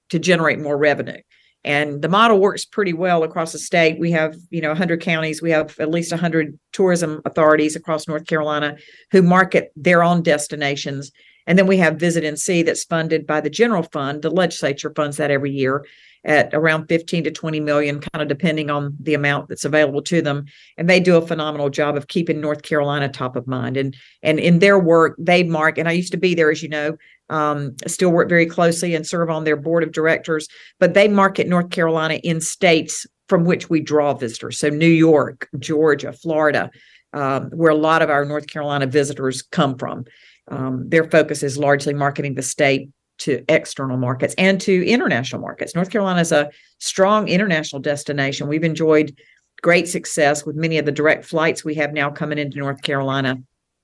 [0.09, 1.21] to generate more revenue
[1.63, 3.99] and the model works pretty well across the state.
[3.99, 5.41] We have you know 100 counties.
[5.41, 8.77] We have at least 100 tourism authorities across north carolina
[9.11, 11.11] who market their own destinations
[11.49, 15.17] and then we have visit nc that's funded by the general fund the legislature funds
[15.17, 15.85] that every year
[16.25, 20.21] at around 15 to 20 million kind of depending on the amount that's available to
[20.21, 20.45] them
[20.77, 24.39] and they do a phenomenal job of keeping north carolina top of mind and and
[24.39, 26.95] in their work they mark and i used to be there as you know
[27.29, 30.47] um, still work very closely and serve on their board of directors,
[30.79, 34.57] but they market North Carolina in states from which we draw visitors.
[34.57, 36.71] So New York, Georgia, Florida,
[37.13, 40.05] um, where a lot of our North Carolina visitors come from.
[40.49, 42.89] Um, their focus is largely marketing the state
[43.19, 45.75] to external markets and to international markets.
[45.75, 48.47] North Carolina is a strong international destination.
[48.47, 49.17] We've enjoyed
[49.61, 53.37] great success with many of the direct flights we have now coming into North Carolina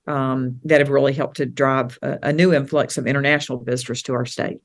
[0.06, 4.14] um, that have really helped to drive a, a, new influx of international visitors to
[4.14, 4.58] our state.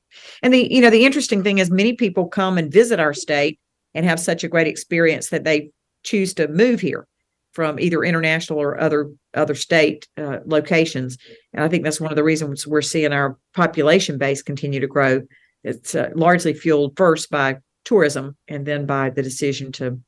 [0.43, 3.59] And the you know the interesting thing is many people come and visit our state
[3.95, 5.71] and have such a great experience that they
[6.03, 7.07] choose to move here
[7.53, 11.17] from either international or other other state uh, locations.
[11.53, 14.87] And I think that's one of the reasons we're seeing our population base continue to
[14.87, 15.21] grow.
[15.63, 19.99] It's uh, largely fueled first by tourism and then by the decision to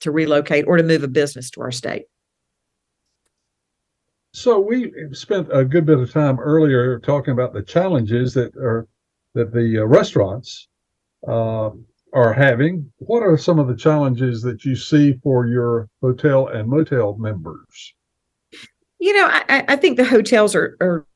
[0.00, 2.04] to relocate or to move a business to our state.
[4.32, 8.86] So we spent a good bit of time earlier talking about the challenges that are
[9.34, 10.68] that the uh, restaurants
[11.26, 11.70] uh,
[12.12, 12.90] are having.
[12.98, 17.94] What are some of the challenges that you see for your hotel and motel members?
[18.98, 21.06] You know, I, I think the hotels are, are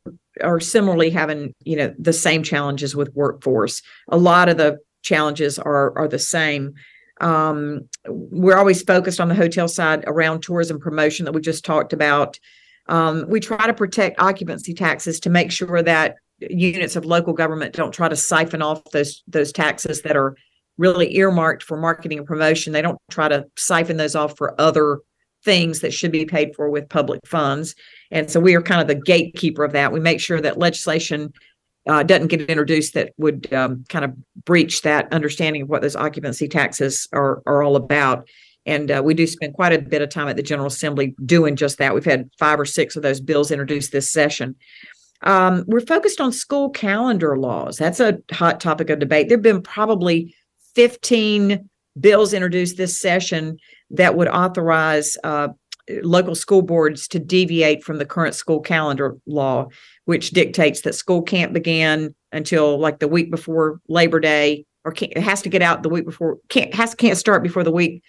[0.43, 3.83] are similarly having you know the same challenges with workforce.
[4.09, 6.75] A lot of the challenges are are the same.
[7.21, 11.93] Um, we're always focused on the hotel side around tourism promotion that we just talked
[11.93, 12.39] about.
[12.89, 17.75] Um, we try to protect occupancy taxes to make sure that units of local government
[17.75, 20.37] don't try to siphon off those those taxes that are
[20.79, 22.73] really earmarked for marketing and promotion.
[22.73, 25.01] They don't try to siphon those off for other
[25.45, 27.75] things that should be paid for with public funds.
[28.11, 29.93] And so we are kind of the gatekeeper of that.
[29.93, 31.33] We make sure that legislation
[31.87, 34.15] uh, doesn't get introduced that would um, kind of
[34.45, 38.27] breach that understanding of what those occupancy taxes are are all about.
[38.67, 41.55] And uh, we do spend quite a bit of time at the General Assembly doing
[41.55, 41.95] just that.
[41.95, 44.57] We've had five or six of those bills introduced this session.
[45.23, 47.77] Um, we're focused on school calendar laws.
[47.77, 49.29] That's a hot topic of debate.
[49.29, 50.35] There have been probably
[50.75, 51.69] 15
[51.99, 53.59] bills introduced this session
[53.91, 55.49] that would authorize uh,
[56.03, 59.69] local school boards to deviate from the current school calendar law,
[60.07, 65.13] which dictates that school can't begin until like the week before Labor Day, or can't,
[65.15, 68.03] it has to get out the week before can't has can't start before the week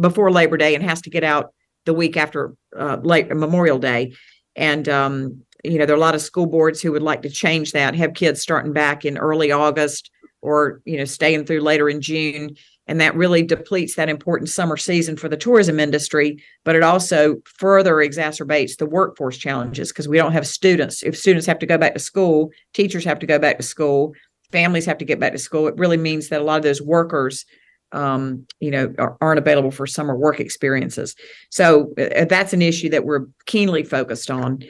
[0.00, 1.52] before Labor Day, and has to get out
[1.84, 4.12] the week after uh, late Memorial Day.
[4.56, 7.30] And um, you know, there are a lot of school boards who would like to
[7.30, 10.10] change that, have kids starting back in early August
[10.40, 12.56] or you know staying through later in June.
[12.86, 17.36] And that really depletes that important summer season for the tourism industry but it also
[17.44, 21.02] further exacerbates the workforce challenges because we don't have students.
[21.02, 24.14] If students have to go back to school teachers have to go back to school
[24.50, 25.68] families have to get back to school.
[25.68, 27.44] It really means that a lot of those workers
[27.92, 31.14] um, you know are, aren't available for summer work experiences.
[31.50, 34.62] So uh, that's an issue that we're keenly focused on.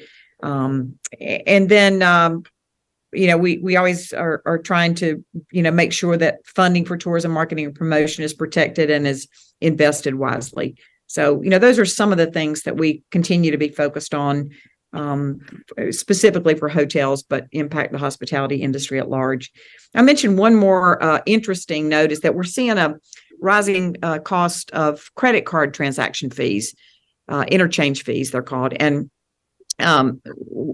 [0.43, 2.45] Um, and then um,
[3.13, 6.85] you know we we always are, are trying to you know make sure that funding
[6.85, 9.29] for tourism marketing and promotion is protected and is
[9.61, 10.77] invested wisely.
[11.07, 14.15] So you know those are some of the things that we continue to be focused
[14.15, 14.51] on
[14.93, 15.41] um,
[15.91, 19.51] specifically for hotels but impact the hospitality industry at large.
[19.95, 22.97] I mentioned one more uh, interesting note is that we're seeing a
[23.41, 26.75] rising uh, cost of credit card transaction fees
[27.29, 29.11] uh, interchange fees they're called and
[29.81, 30.21] um,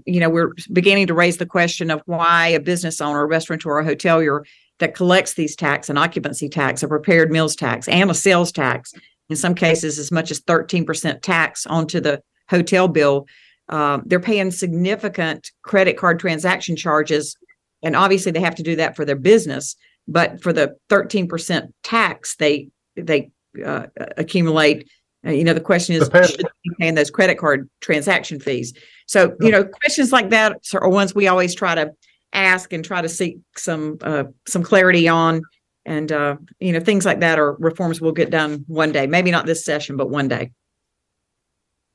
[0.05, 3.71] you know, we're beginning to raise the question of why a business owner, a restaurateur,
[3.71, 4.45] or a hotelier
[4.79, 8.93] that collects these tax and occupancy tax, a prepared meals tax, and a sales tax,
[9.29, 13.27] in some cases as much as 13% tax onto the hotel bill,
[13.69, 17.35] um, they're paying significant credit card transaction charges.
[17.81, 19.75] And obviously they have to do that for their business.
[20.07, 23.31] But for the 13% tax they they
[23.65, 23.87] uh,
[24.17, 24.87] accumulate,
[25.25, 28.73] uh, you know, the question is, should they be paying those credit card transaction fees?
[29.07, 31.91] So, you know, questions like that are ones we always try to
[32.33, 35.41] ask and try to seek some uh, some clarity on.
[35.85, 39.05] And uh, you know, things like that are reforms will get done one day.
[39.05, 40.51] Maybe not this session, but one day.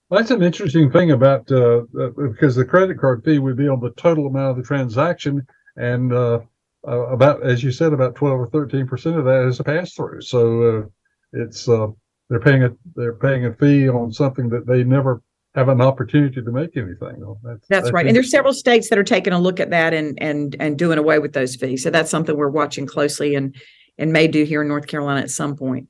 [0.08, 3.68] Well, that's an interesting thing about uh, uh, because the credit card fee would be
[3.68, 5.46] on the total amount of the transaction,
[5.76, 6.40] and uh,
[6.86, 9.94] uh, about as you said, about twelve or thirteen percent of that is a pass
[9.94, 10.20] through.
[10.22, 10.82] So uh,
[11.32, 11.88] it's uh,
[12.28, 15.22] they're paying a they're paying a fee on something that they never
[15.55, 17.20] have an opportunity to make anything.
[17.42, 18.07] That's, that's, that's right.
[18.07, 20.98] And there's several states that are taking a look at that and and and doing
[20.98, 21.82] away with those fees.
[21.82, 23.55] So that's something we're watching closely and
[23.98, 25.88] and may do here in North Carolina at some point.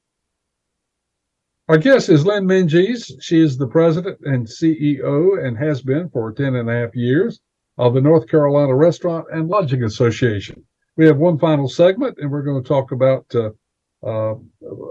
[1.69, 3.13] Our guest is Lynn Minges.
[3.21, 7.39] She is the president and CEO and has been for 10 and a half years
[7.79, 10.65] of the North Carolina Restaurant and Lodging Association.
[10.97, 13.51] We have one final segment and we're going to talk about uh,
[14.05, 14.35] uh,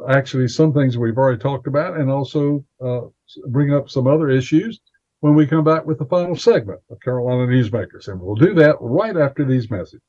[0.08, 3.02] actually some things we've already talked about and also uh,
[3.48, 4.80] bring up some other issues
[5.22, 8.08] when we come back with the final segment of Carolina Newsmakers.
[8.08, 10.02] And we'll do that right after these messages.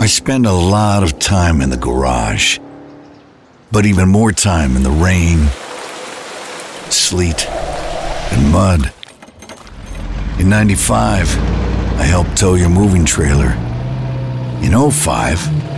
[0.00, 2.58] I spend a lot of time in the garage,
[3.72, 5.48] but even more time in the rain,
[6.88, 8.92] sleet, and mud.
[10.38, 11.36] In 95,
[11.98, 13.50] I helped tow your moving trailer.
[14.62, 15.77] In 05,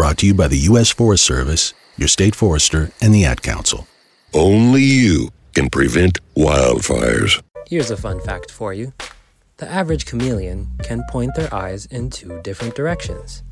[0.00, 0.88] Brought to you by the U.S.
[0.88, 3.86] Forest Service, your state forester, and the Ad Council.
[4.32, 7.42] Only you can prevent wildfires.
[7.66, 8.94] Here's a fun fact for you
[9.58, 13.42] the average chameleon can point their eyes in two different directions.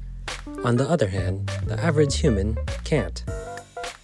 [0.64, 3.22] On the other hand, the average human can't.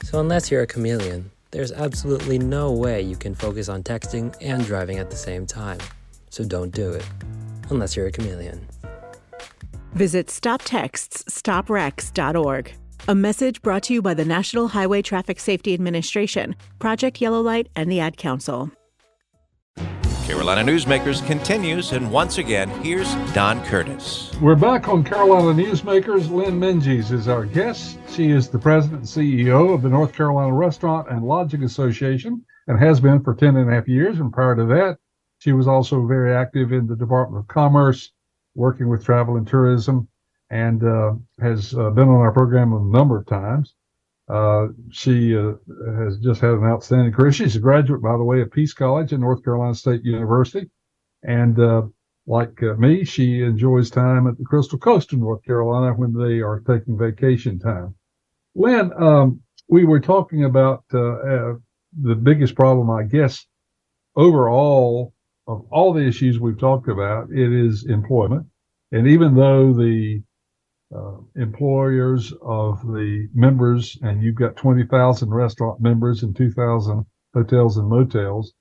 [0.02, 4.66] So, unless you're a chameleon, there's absolutely no way you can focus on texting and
[4.66, 5.78] driving at the same time.
[6.28, 7.06] So, don't do it.
[7.70, 8.68] Unless you're a chameleon.
[9.94, 12.72] Visit StopTextsStopWrecks.org.
[13.06, 17.68] A message brought to you by the National Highway Traffic Safety Administration, Project Yellow Light,
[17.76, 18.72] and the Ad Council.
[20.24, 24.32] Carolina Newsmakers continues, and once again, here's Don Curtis.
[24.40, 26.30] We're back on Carolina Newsmakers.
[26.30, 27.98] Lynn Minges is our guest.
[28.08, 32.80] She is the president and CEO of the North Carolina Restaurant and Lodging Association and
[32.80, 34.18] has been for 10 and a half years.
[34.18, 34.96] And prior to that,
[35.38, 38.13] she was also very active in the Department of Commerce,
[38.54, 40.08] working with travel and tourism,
[40.50, 43.74] and uh, has uh, been on our program a number of times.
[44.28, 45.52] Uh, she uh,
[45.98, 47.32] has just had an outstanding career.
[47.32, 50.70] She's a graduate, by the way, of Peace College and North Carolina State University.
[51.22, 51.82] And uh,
[52.26, 56.40] like uh, me, she enjoys time at the Crystal Coast of North Carolina when they
[56.40, 57.94] are taking vacation time.
[58.54, 61.60] Lynn, um, we were talking about the
[62.22, 63.46] biggest problem, I guess,
[64.16, 65.13] overall
[65.46, 68.46] of all the issues we've talked about, it is employment.
[68.92, 70.22] And even though the
[70.94, 77.88] uh, employers of the members, and you've got 20,000 restaurant members and 2,000 hotels and
[77.88, 78.52] motels,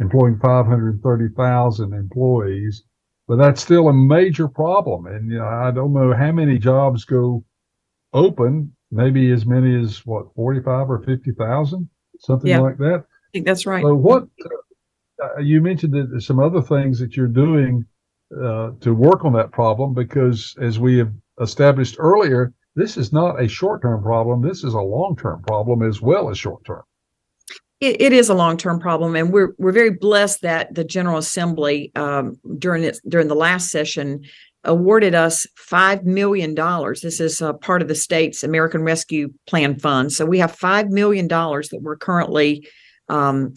[0.00, 2.84] employing 530,000 employees.
[3.28, 5.06] But that's still a major problem.
[5.06, 7.44] And you know, I don't know how many jobs go
[8.12, 11.88] open, maybe as many as what, 45 or 50,000,
[12.18, 12.60] something Yeah.
[12.60, 13.04] like that.
[13.06, 13.82] I think that's right.
[13.82, 14.26] So what
[15.40, 17.84] you mentioned that some other things that you're doing
[18.32, 23.40] uh, to work on that problem because as we have established earlier, this is not
[23.42, 24.40] a short-term problem.
[24.40, 26.82] This is a long-term problem as well as short-term.
[27.80, 31.90] It, it is a long-term problem, and we're we're very blessed that the General Assembly
[31.96, 34.22] um, during its during the last session
[34.64, 37.00] awarded us five million dollars.
[37.00, 40.12] This is uh, part of the state's American Rescue Plan fund.
[40.12, 42.68] So we have five million dollars that we're currently
[43.08, 43.52] um,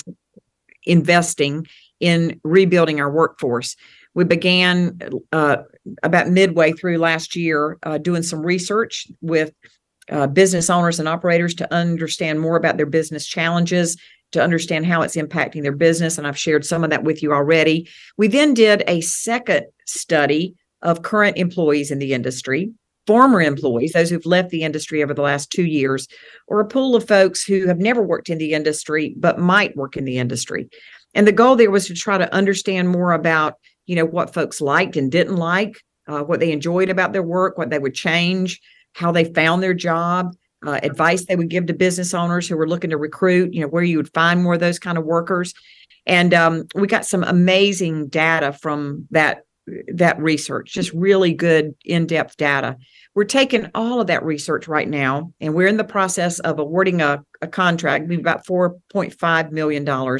[0.85, 1.67] investing
[1.99, 3.75] in rebuilding our workforce.
[4.13, 4.99] We began
[5.31, 5.57] uh,
[6.03, 9.53] about midway through last year uh, doing some research with
[10.09, 13.97] uh, business owners and operators to understand more about their business challenges,
[14.31, 16.17] to understand how it's impacting their business.
[16.17, 17.89] And I've shared some of that with you already.
[18.17, 22.71] We then did a second study of current employees in the industry,
[23.07, 26.07] former employees, those who've left the industry over the last two years,
[26.47, 29.95] or a pool of folks who have never worked in the industry but might work
[29.97, 30.69] in the industry.
[31.13, 34.59] And the goal there was to try to understand more about, you know, what folks
[34.59, 38.59] liked and didn't like, uh, what they enjoyed about their work, what they would change,
[38.93, 40.35] how they found their job,
[40.65, 43.67] uh, advice they would give to business owners who were looking to recruit, you know,
[43.67, 45.53] where you would find more of those kind of workers.
[46.05, 49.43] And um, we got some amazing data from that
[49.93, 52.77] that research, just really good in-depth data.
[53.13, 57.01] We're taking all of that research right now, and we're in the process of awarding
[57.01, 60.19] a, a contract, maybe about $4.5 million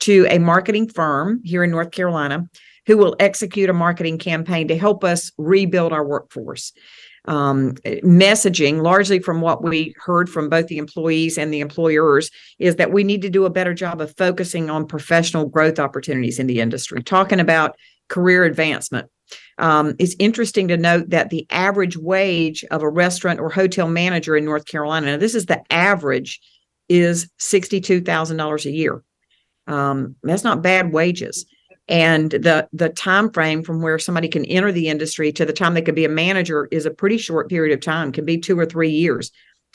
[0.00, 2.48] to a marketing firm here in North Carolina
[2.86, 6.72] who will execute a marketing campaign to help us rebuild our workforce.
[7.26, 7.72] Um,
[8.04, 12.92] messaging, largely from what we heard from both the employees and the employers, is that
[12.92, 16.60] we need to do a better job of focusing on professional growth opportunities in the
[16.60, 17.76] industry, talking about
[18.08, 19.08] career advancement.
[19.58, 24.36] Um, it's interesting to note that the average wage of a restaurant or hotel manager
[24.36, 26.40] in North Carolina, now this is the average,
[26.88, 29.02] is $62,000 a year.
[29.66, 31.46] Um, that's not bad wages.
[31.86, 35.74] And the the time frame from where somebody can enter the industry to the time
[35.74, 38.58] they could be a manager is a pretty short period of time, can be two
[38.58, 39.30] or three years.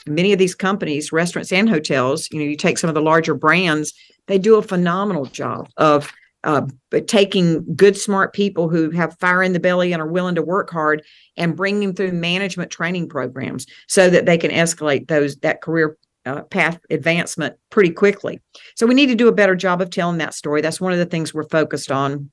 [0.06, 3.34] Many of these companies, restaurants and hotels, you know, you take some of the larger
[3.34, 3.92] brands,
[4.26, 6.12] they do a phenomenal job of
[6.44, 10.34] uh, but taking good, smart people who have fire in the belly and are willing
[10.34, 11.02] to work hard
[11.36, 15.96] and bringing them through management training programs so that they can escalate those that career
[16.26, 18.40] uh, path advancement pretty quickly.
[18.74, 20.60] So we need to do a better job of telling that story.
[20.60, 22.30] That's one of the things we're focused on.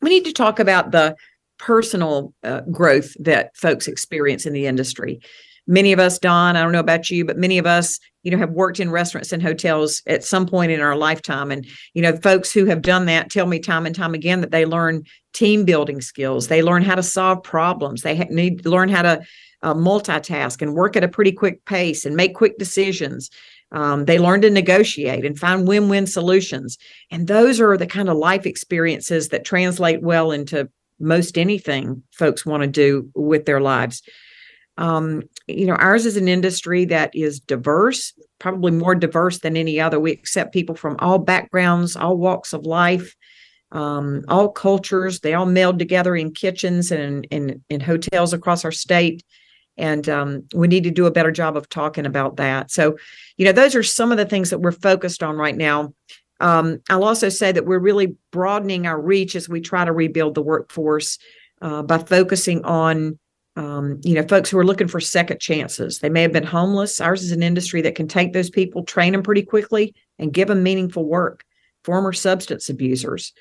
[0.00, 1.16] We need to talk about the
[1.58, 5.20] personal uh, growth that folks experience in the industry.
[5.66, 8.38] Many of us, Don, I don't know about you, but many of us, you know,
[8.38, 11.52] have worked in restaurants and hotels at some point in our lifetime.
[11.52, 14.50] And, you know, folks who have done that tell me time and time again that
[14.50, 16.48] they learn team building skills.
[16.48, 18.02] They learn how to solve problems.
[18.02, 19.22] They need to learn how to
[19.62, 23.30] uh, multitask and work at a pretty quick pace and make quick decisions.
[23.70, 26.76] Um, they learn to negotiate and find win win solutions.
[27.10, 30.68] And those are the kind of life experiences that translate well into
[31.00, 34.02] most anything folks want to do with their lives.
[34.78, 39.80] Um, you know, ours is an industry that is diverse, probably more diverse than any
[39.80, 40.00] other.
[40.00, 43.14] We accept people from all backgrounds, all walks of life,
[43.70, 45.20] um, all cultures.
[45.20, 49.22] They all meld together in kitchens and in, in hotels across our state.
[49.76, 52.70] And um, we need to do a better job of talking about that.
[52.70, 52.96] So,
[53.36, 55.94] you know, those are some of the things that we're focused on right now.
[56.40, 60.34] Um, I'll also say that we're really broadening our reach as we try to rebuild
[60.34, 61.18] the workforce
[61.62, 63.18] uh, by focusing on
[63.56, 65.98] um, you know, folks who are looking for second chances.
[65.98, 67.00] They may have been homeless.
[67.00, 70.48] Ours is an industry that can take those people, train them pretty quickly, and give
[70.48, 71.44] them meaningful work.
[71.84, 73.32] Former substance abusers.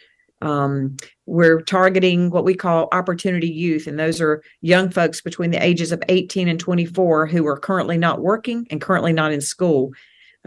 [0.42, 0.98] Um,
[1.28, 5.92] we're targeting what we call opportunity youth, and those are young folks between the ages
[5.92, 9.92] of 18 and 24 who are currently not working and currently not in school.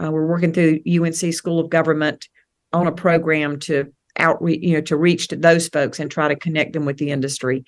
[0.01, 2.27] Uh, we're working through UNC School of Government
[2.73, 6.35] on a program to outreach, you know, to reach to those folks and try to
[6.35, 7.63] connect them with the industry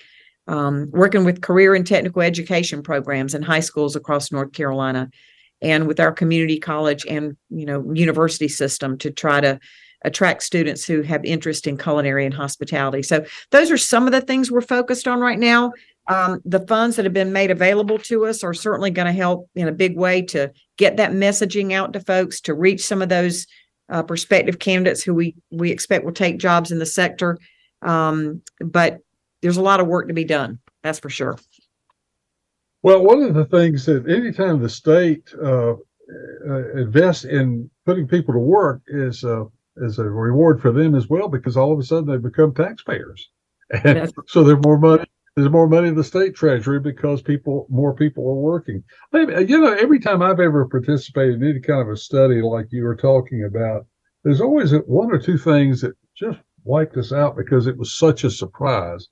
[0.48, 5.10] um, working with career and technical education programs in high schools across North Carolina,
[5.62, 9.60] and with our community college and you know university system to try to
[10.04, 13.02] attract students who have interest in culinary and hospitality.
[13.02, 15.74] So those are some of the things we're focused on right now.
[16.08, 19.50] Um, the funds that have been made available to us are certainly going to help
[19.56, 23.10] in a big way to get that messaging out to folks to reach some of
[23.10, 23.48] those
[23.90, 27.38] uh, prospective candidates who we we expect will take jobs in the sector.
[27.82, 29.00] Um, but
[29.42, 30.60] there's a lot of work to be done.
[30.84, 31.38] That's for sure.
[32.84, 35.74] Well, one of the things that anytime the state uh,
[36.48, 39.46] uh, invests in putting people to work is uh,
[39.78, 43.30] is a reward for them as well because all of a sudden they become taxpayers,
[43.84, 45.04] and so there's more money.
[45.36, 48.84] There's more money in the state treasury because people, more people are working.
[49.14, 52.84] You know, every time I've ever participated in any kind of a study like you
[52.84, 53.86] were talking about,
[54.24, 58.24] there's always one or two things that just wiped us out because it was such
[58.24, 59.08] a surprise.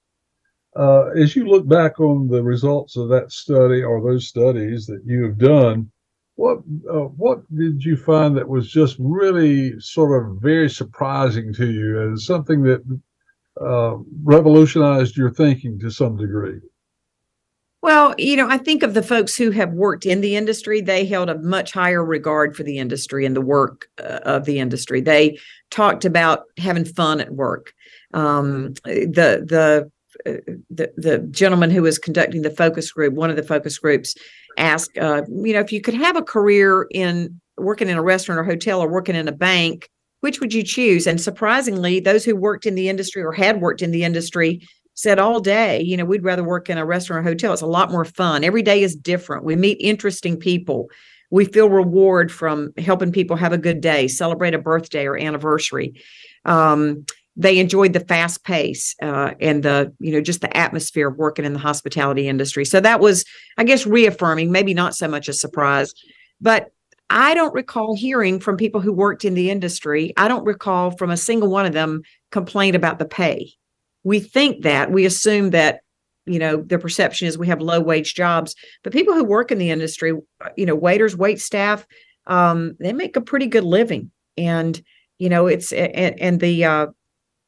[0.75, 5.01] Uh, as you look back on the results of that study or those studies that
[5.05, 5.89] you have done,
[6.35, 6.57] what
[6.91, 12.01] uh, what did you find that was just really sort of very surprising to you
[12.01, 12.81] and something that
[13.61, 16.59] uh, revolutionized your thinking to some degree?
[17.81, 21.05] Well, you know, I think of the folks who have worked in the industry, they
[21.05, 25.01] held a much higher regard for the industry and the work uh, of the industry.
[25.01, 25.37] They
[25.69, 27.73] talked about having fun at work.
[28.13, 29.91] Um, the the
[30.25, 34.15] the the gentleman who was conducting the focus group, one of the focus groups,
[34.57, 38.39] asked, uh, you know, if you could have a career in working in a restaurant
[38.39, 39.89] or hotel or working in a bank,
[40.21, 41.07] which would you choose?
[41.07, 44.61] And surprisingly, those who worked in the industry or had worked in the industry
[44.95, 47.53] said all day, you know, we'd rather work in a restaurant or hotel.
[47.53, 48.43] It's a lot more fun.
[48.43, 49.43] Every day is different.
[49.43, 50.89] We meet interesting people.
[51.31, 56.01] We feel reward from helping people have a good day, celebrate a birthday or anniversary.
[56.45, 57.05] Um,
[57.35, 61.45] they enjoyed the fast pace uh, and the you know just the atmosphere of working
[61.45, 62.65] in the hospitality industry.
[62.65, 63.25] So that was
[63.57, 65.93] i guess reaffirming maybe not so much a surprise
[66.41, 66.71] but
[67.09, 71.11] i don't recall hearing from people who worked in the industry i don't recall from
[71.11, 73.51] a single one of them complain about the pay.
[74.03, 75.81] We think that we assume that
[76.25, 79.57] you know the perception is we have low wage jobs but people who work in
[79.57, 80.13] the industry
[80.55, 81.85] you know waiters wait staff
[82.27, 84.11] um, they make a pretty good living.
[84.37, 84.81] And
[85.17, 86.87] you know it's and, and the uh,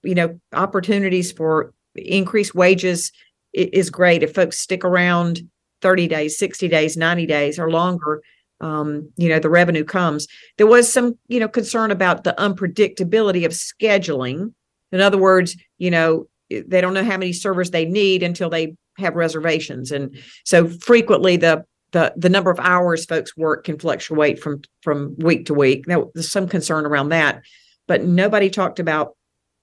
[0.08, 3.12] you know opportunities for increased wages
[3.54, 4.24] is great.
[4.24, 5.42] If folks stick around
[5.82, 8.22] 30 days 60 days 90 days or longer
[8.60, 10.28] um, you know the revenue comes.
[10.58, 14.54] There was some you know concern about the unpredictability of scheduling.
[14.92, 18.76] In other words you know they don't know how many servers they need until they
[18.98, 19.92] have reservations.
[19.92, 25.16] And so frequently the the the number of hours folks work can fluctuate from from
[25.18, 25.86] week to week.
[25.86, 27.44] Now there's some concern around that
[27.88, 29.17] but nobody talked about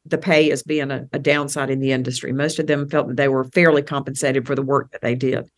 [0.07, 2.33] the pay as being a, a, downside in the industry.
[2.33, 5.49] Most of them felt that they were fairly compensated for the work that they did,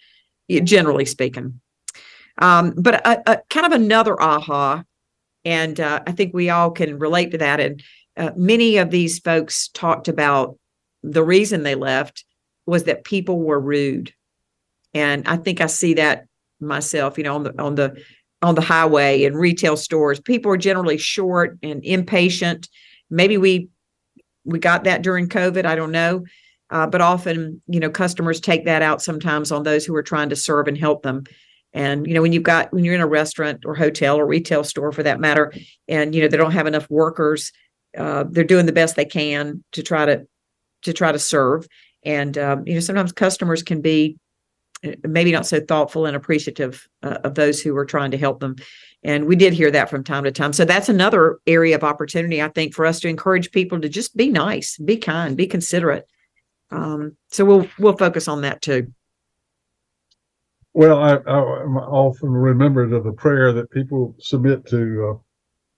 [0.48, 1.60] generally speaking.
[2.38, 4.84] Um, but a, a, kind of another aha,
[5.44, 7.60] and uh, I think we all can relate to that.
[7.60, 7.82] And
[8.16, 10.58] uh, many of these folks talked about
[11.02, 12.24] the reason they left
[12.66, 14.12] was that people were rude.
[14.94, 16.26] And I think I see that
[16.60, 18.02] myself, you know, on the on the
[18.42, 20.20] on the highway and retail stores.
[20.20, 22.68] People are generally short and impatient.
[23.10, 23.68] Maybe we
[24.46, 25.66] we got that during COVID.
[25.66, 26.24] I don't know.
[26.70, 30.28] Uh, but often, you know, customers take that out sometimes on those who are trying
[30.30, 31.24] to serve and help them.
[31.72, 34.64] And you know, when you've got when you're in a restaurant or hotel or retail
[34.64, 35.52] store for that matter,
[35.88, 37.52] and you know they don't have enough workers,
[37.96, 40.26] uh, they're doing the best they can to try to
[40.82, 41.66] to try to serve.
[42.04, 44.16] And um, you know, sometimes customers can be
[44.84, 48.40] uh, maybe not so thoughtful and appreciative uh, of those who are trying to help
[48.40, 48.56] them.
[49.06, 50.52] And we did hear that from time to time.
[50.52, 54.16] So that's another area of opportunity, I think, for us to encourage people to just
[54.16, 56.08] be nice, be kind, be considerate.
[56.72, 58.92] Um, so we'll we'll focus on that too.
[60.74, 65.20] Well, I, I often remembered of the prayer that people submit to,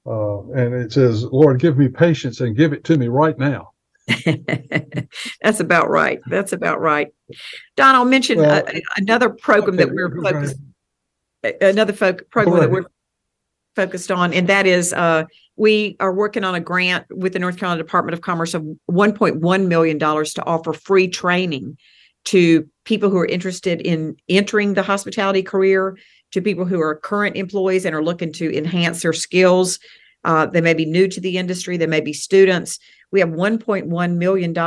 [0.06, 3.38] uh, uh, and it says, "Lord, give me patience and give it to me right
[3.38, 3.72] now."
[5.42, 6.18] That's about right.
[6.28, 7.08] That's about right.
[7.76, 10.56] Don, I'll mention well, a, another program okay, that we're focused.
[11.60, 12.86] Another fo- program that we're
[13.76, 15.24] focused on, and that is uh,
[15.56, 19.66] we are working on a grant with the North Carolina Department of Commerce of $1.1
[19.66, 21.76] million to offer free training
[22.24, 25.96] to people who are interested in entering the hospitality career,
[26.30, 29.78] to people who are current employees and are looking to enhance their skills.
[30.24, 32.78] Uh, they may be new to the industry, they may be students.
[33.10, 34.58] We have $1.1 million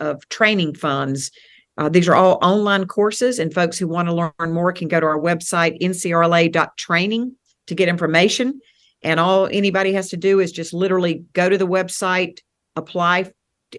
[0.00, 1.32] of training funds.
[1.76, 5.00] Uh, these are all online courses, and folks who want to learn more can go
[5.00, 7.36] to our website, ncrla.training,
[7.68, 8.60] to get information.
[9.02, 12.40] And all anybody has to do is just literally go to the website,
[12.76, 13.32] apply,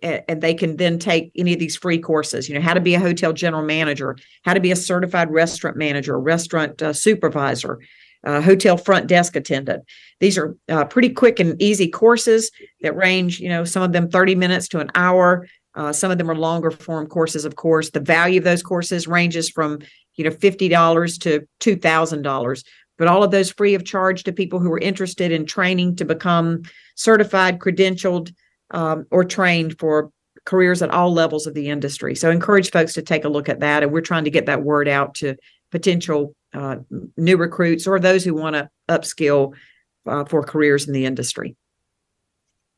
[0.04, 2.48] and they can then take any of these free courses.
[2.48, 5.78] You know, how to be a hotel general manager, how to be a certified restaurant
[5.78, 7.80] manager, restaurant uh, supervisor,
[8.24, 9.84] uh, hotel front desk attendant.
[10.20, 14.10] These are uh, pretty quick and easy courses that range, you know, some of them
[14.10, 15.48] 30 minutes to an hour.
[15.76, 17.92] Uh, some of them are longer form courses, of course.
[17.92, 19.80] The value of those courses ranges from,
[20.16, 22.64] you know, $50 to $2,000
[23.00, 26.06] but all of those free of charge to people who are interested in training to
[26.06, 26.62] become
[26.96, 28.32] certified, credentialed,
[28.72, 30.12] um, or trained for
[30.46, 32.14] careers at all levels of the industry.
[32.14, 33.84] So encourage folks to take a look at that.
[33.84, 35.38] And we're trying to get that word out to
[35.72, 36.78] potential uh,
[37.16, 39.54] new recruits or those who want to upskill
[40.06, 41.56] uh, for careers in the industry.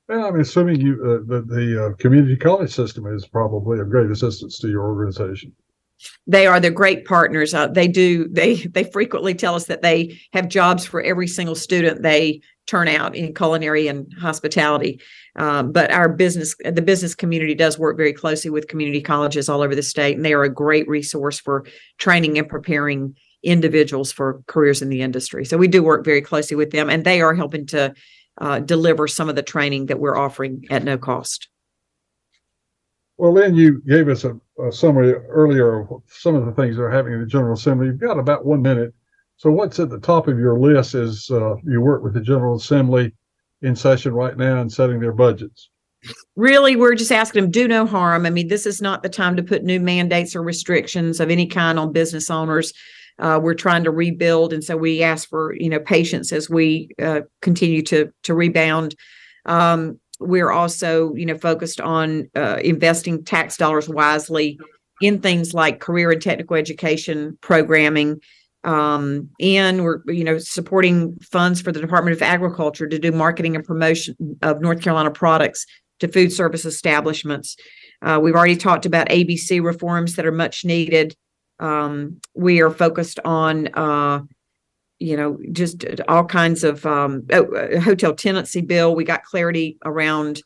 [0.07, 4.11] Well, I'm assuming you uh, the, the uh, community college system is probably a great
[4.11, 5.53] assistance to your organization
[6.27, 7.53] they are the great partners.
[7.53, 11.55] Uh, they do they they frequently tell us that they have jobs for every single
[11.55, 15.01] student they turn out in culinary and hospitality.
[15.35, 19.61] Um, but our business, the business community, does work very closely with community colleges all
[19.61, 21.65] over the state, and they are a great resource for
[21.97, 25.43] training and preparing individuals for careers in the industry.
[25.45, 27.93] So we do work very closely with them, and they are helping to
[28.39, 31.49] uh, deliver some of the training that we're offering at no cost.
[33.17, 36.83] Well, Lynn, you gave us a, a, summary earlier of some of the things that
[36.83, 37.87] are happening in the General Assembly.
[37.87, 38.93] You've got about one minute.
[39.37, 42.55] So, what's at the top of your list is uh, you work with the General
[42.55, 43.13] Assembly
[43.61, 45.69] in session right now and setting their budgets?
[46.35, 48.25] Really, we're just asking them do no harm.
[48.25, 51.45] I mean, this is not the time to put new mandates or restrictions of any
[51.45, 52.73] kind on business owners.
[53.19, 56.89] Uh, we're trying to rebuild, and so we ask for you know patience as we
[57.01, 58.95] uh, continue to to rebound.
[59.45, 64.59] Um, we're also, you know, focused on uh, investing tax dollars wisely
[65.01, 68.21] in things like career and technical education programming.
[68.63, 73.55] Um, and we're, you know, supporting funds for the Department of Agriculture to do marketing
[73.55, 75.65] and promotion of North Carolina products
[75.99, 77.57] to food service establishments.
[78.01, 81.15] Uh, we've already talked about ABC reforms that are much needed.
[81.59, 84.21] Um, we are focused on uh,
[85.01, 88.95] you know, just all kinds of um, oh, hotel tenancy bill.
[88.95, 90.43] We got clarity around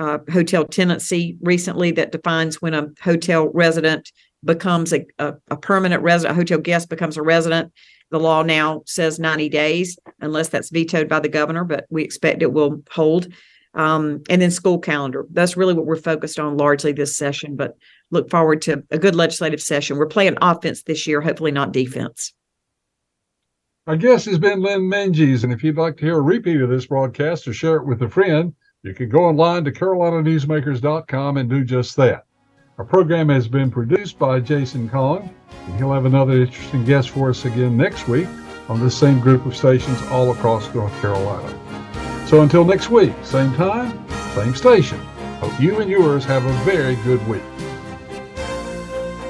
[0.00, 4.10] uh, hotel tenancy recently that defines when a hotel resident
[4.44, 7.72] becomes a, a, a permanent resident, a hotel guest becomes a resident.
[8.10, 12.42] The law now says 90 days, unless that's vetoed by the governor, but we expect
[12.42, 13.28] it will hold.
[13.74, 15.26] Um, and then school calendar.
[15.30, 17.76] That's really what we're focused on largely this session, but
[18.10, 19.98] look forward to a good legislative session.
[19.98, 22.32] We're playing offense this year, hopefully not defense.
[23.88, 26.68] Our guest has been Lynn Minges, and if you'd like to hear a repeat of
[26.68, 31.48] this broadcast or share it with a friend, you can go online to carolinanewsmakers.com and
[31.48, 32.26] do just that.
[32.76, 35.34] Our program has been produced by Jason Kong,
[35.66, 38.28] and he'll have another interesting guest for us again next week
[38.68, 41.48] on this same group of stations all across North Carolina.
[42.26, 44.98] So until next week, same time, same station.
[45.40, 47.42] Hope you and yours have a very good week.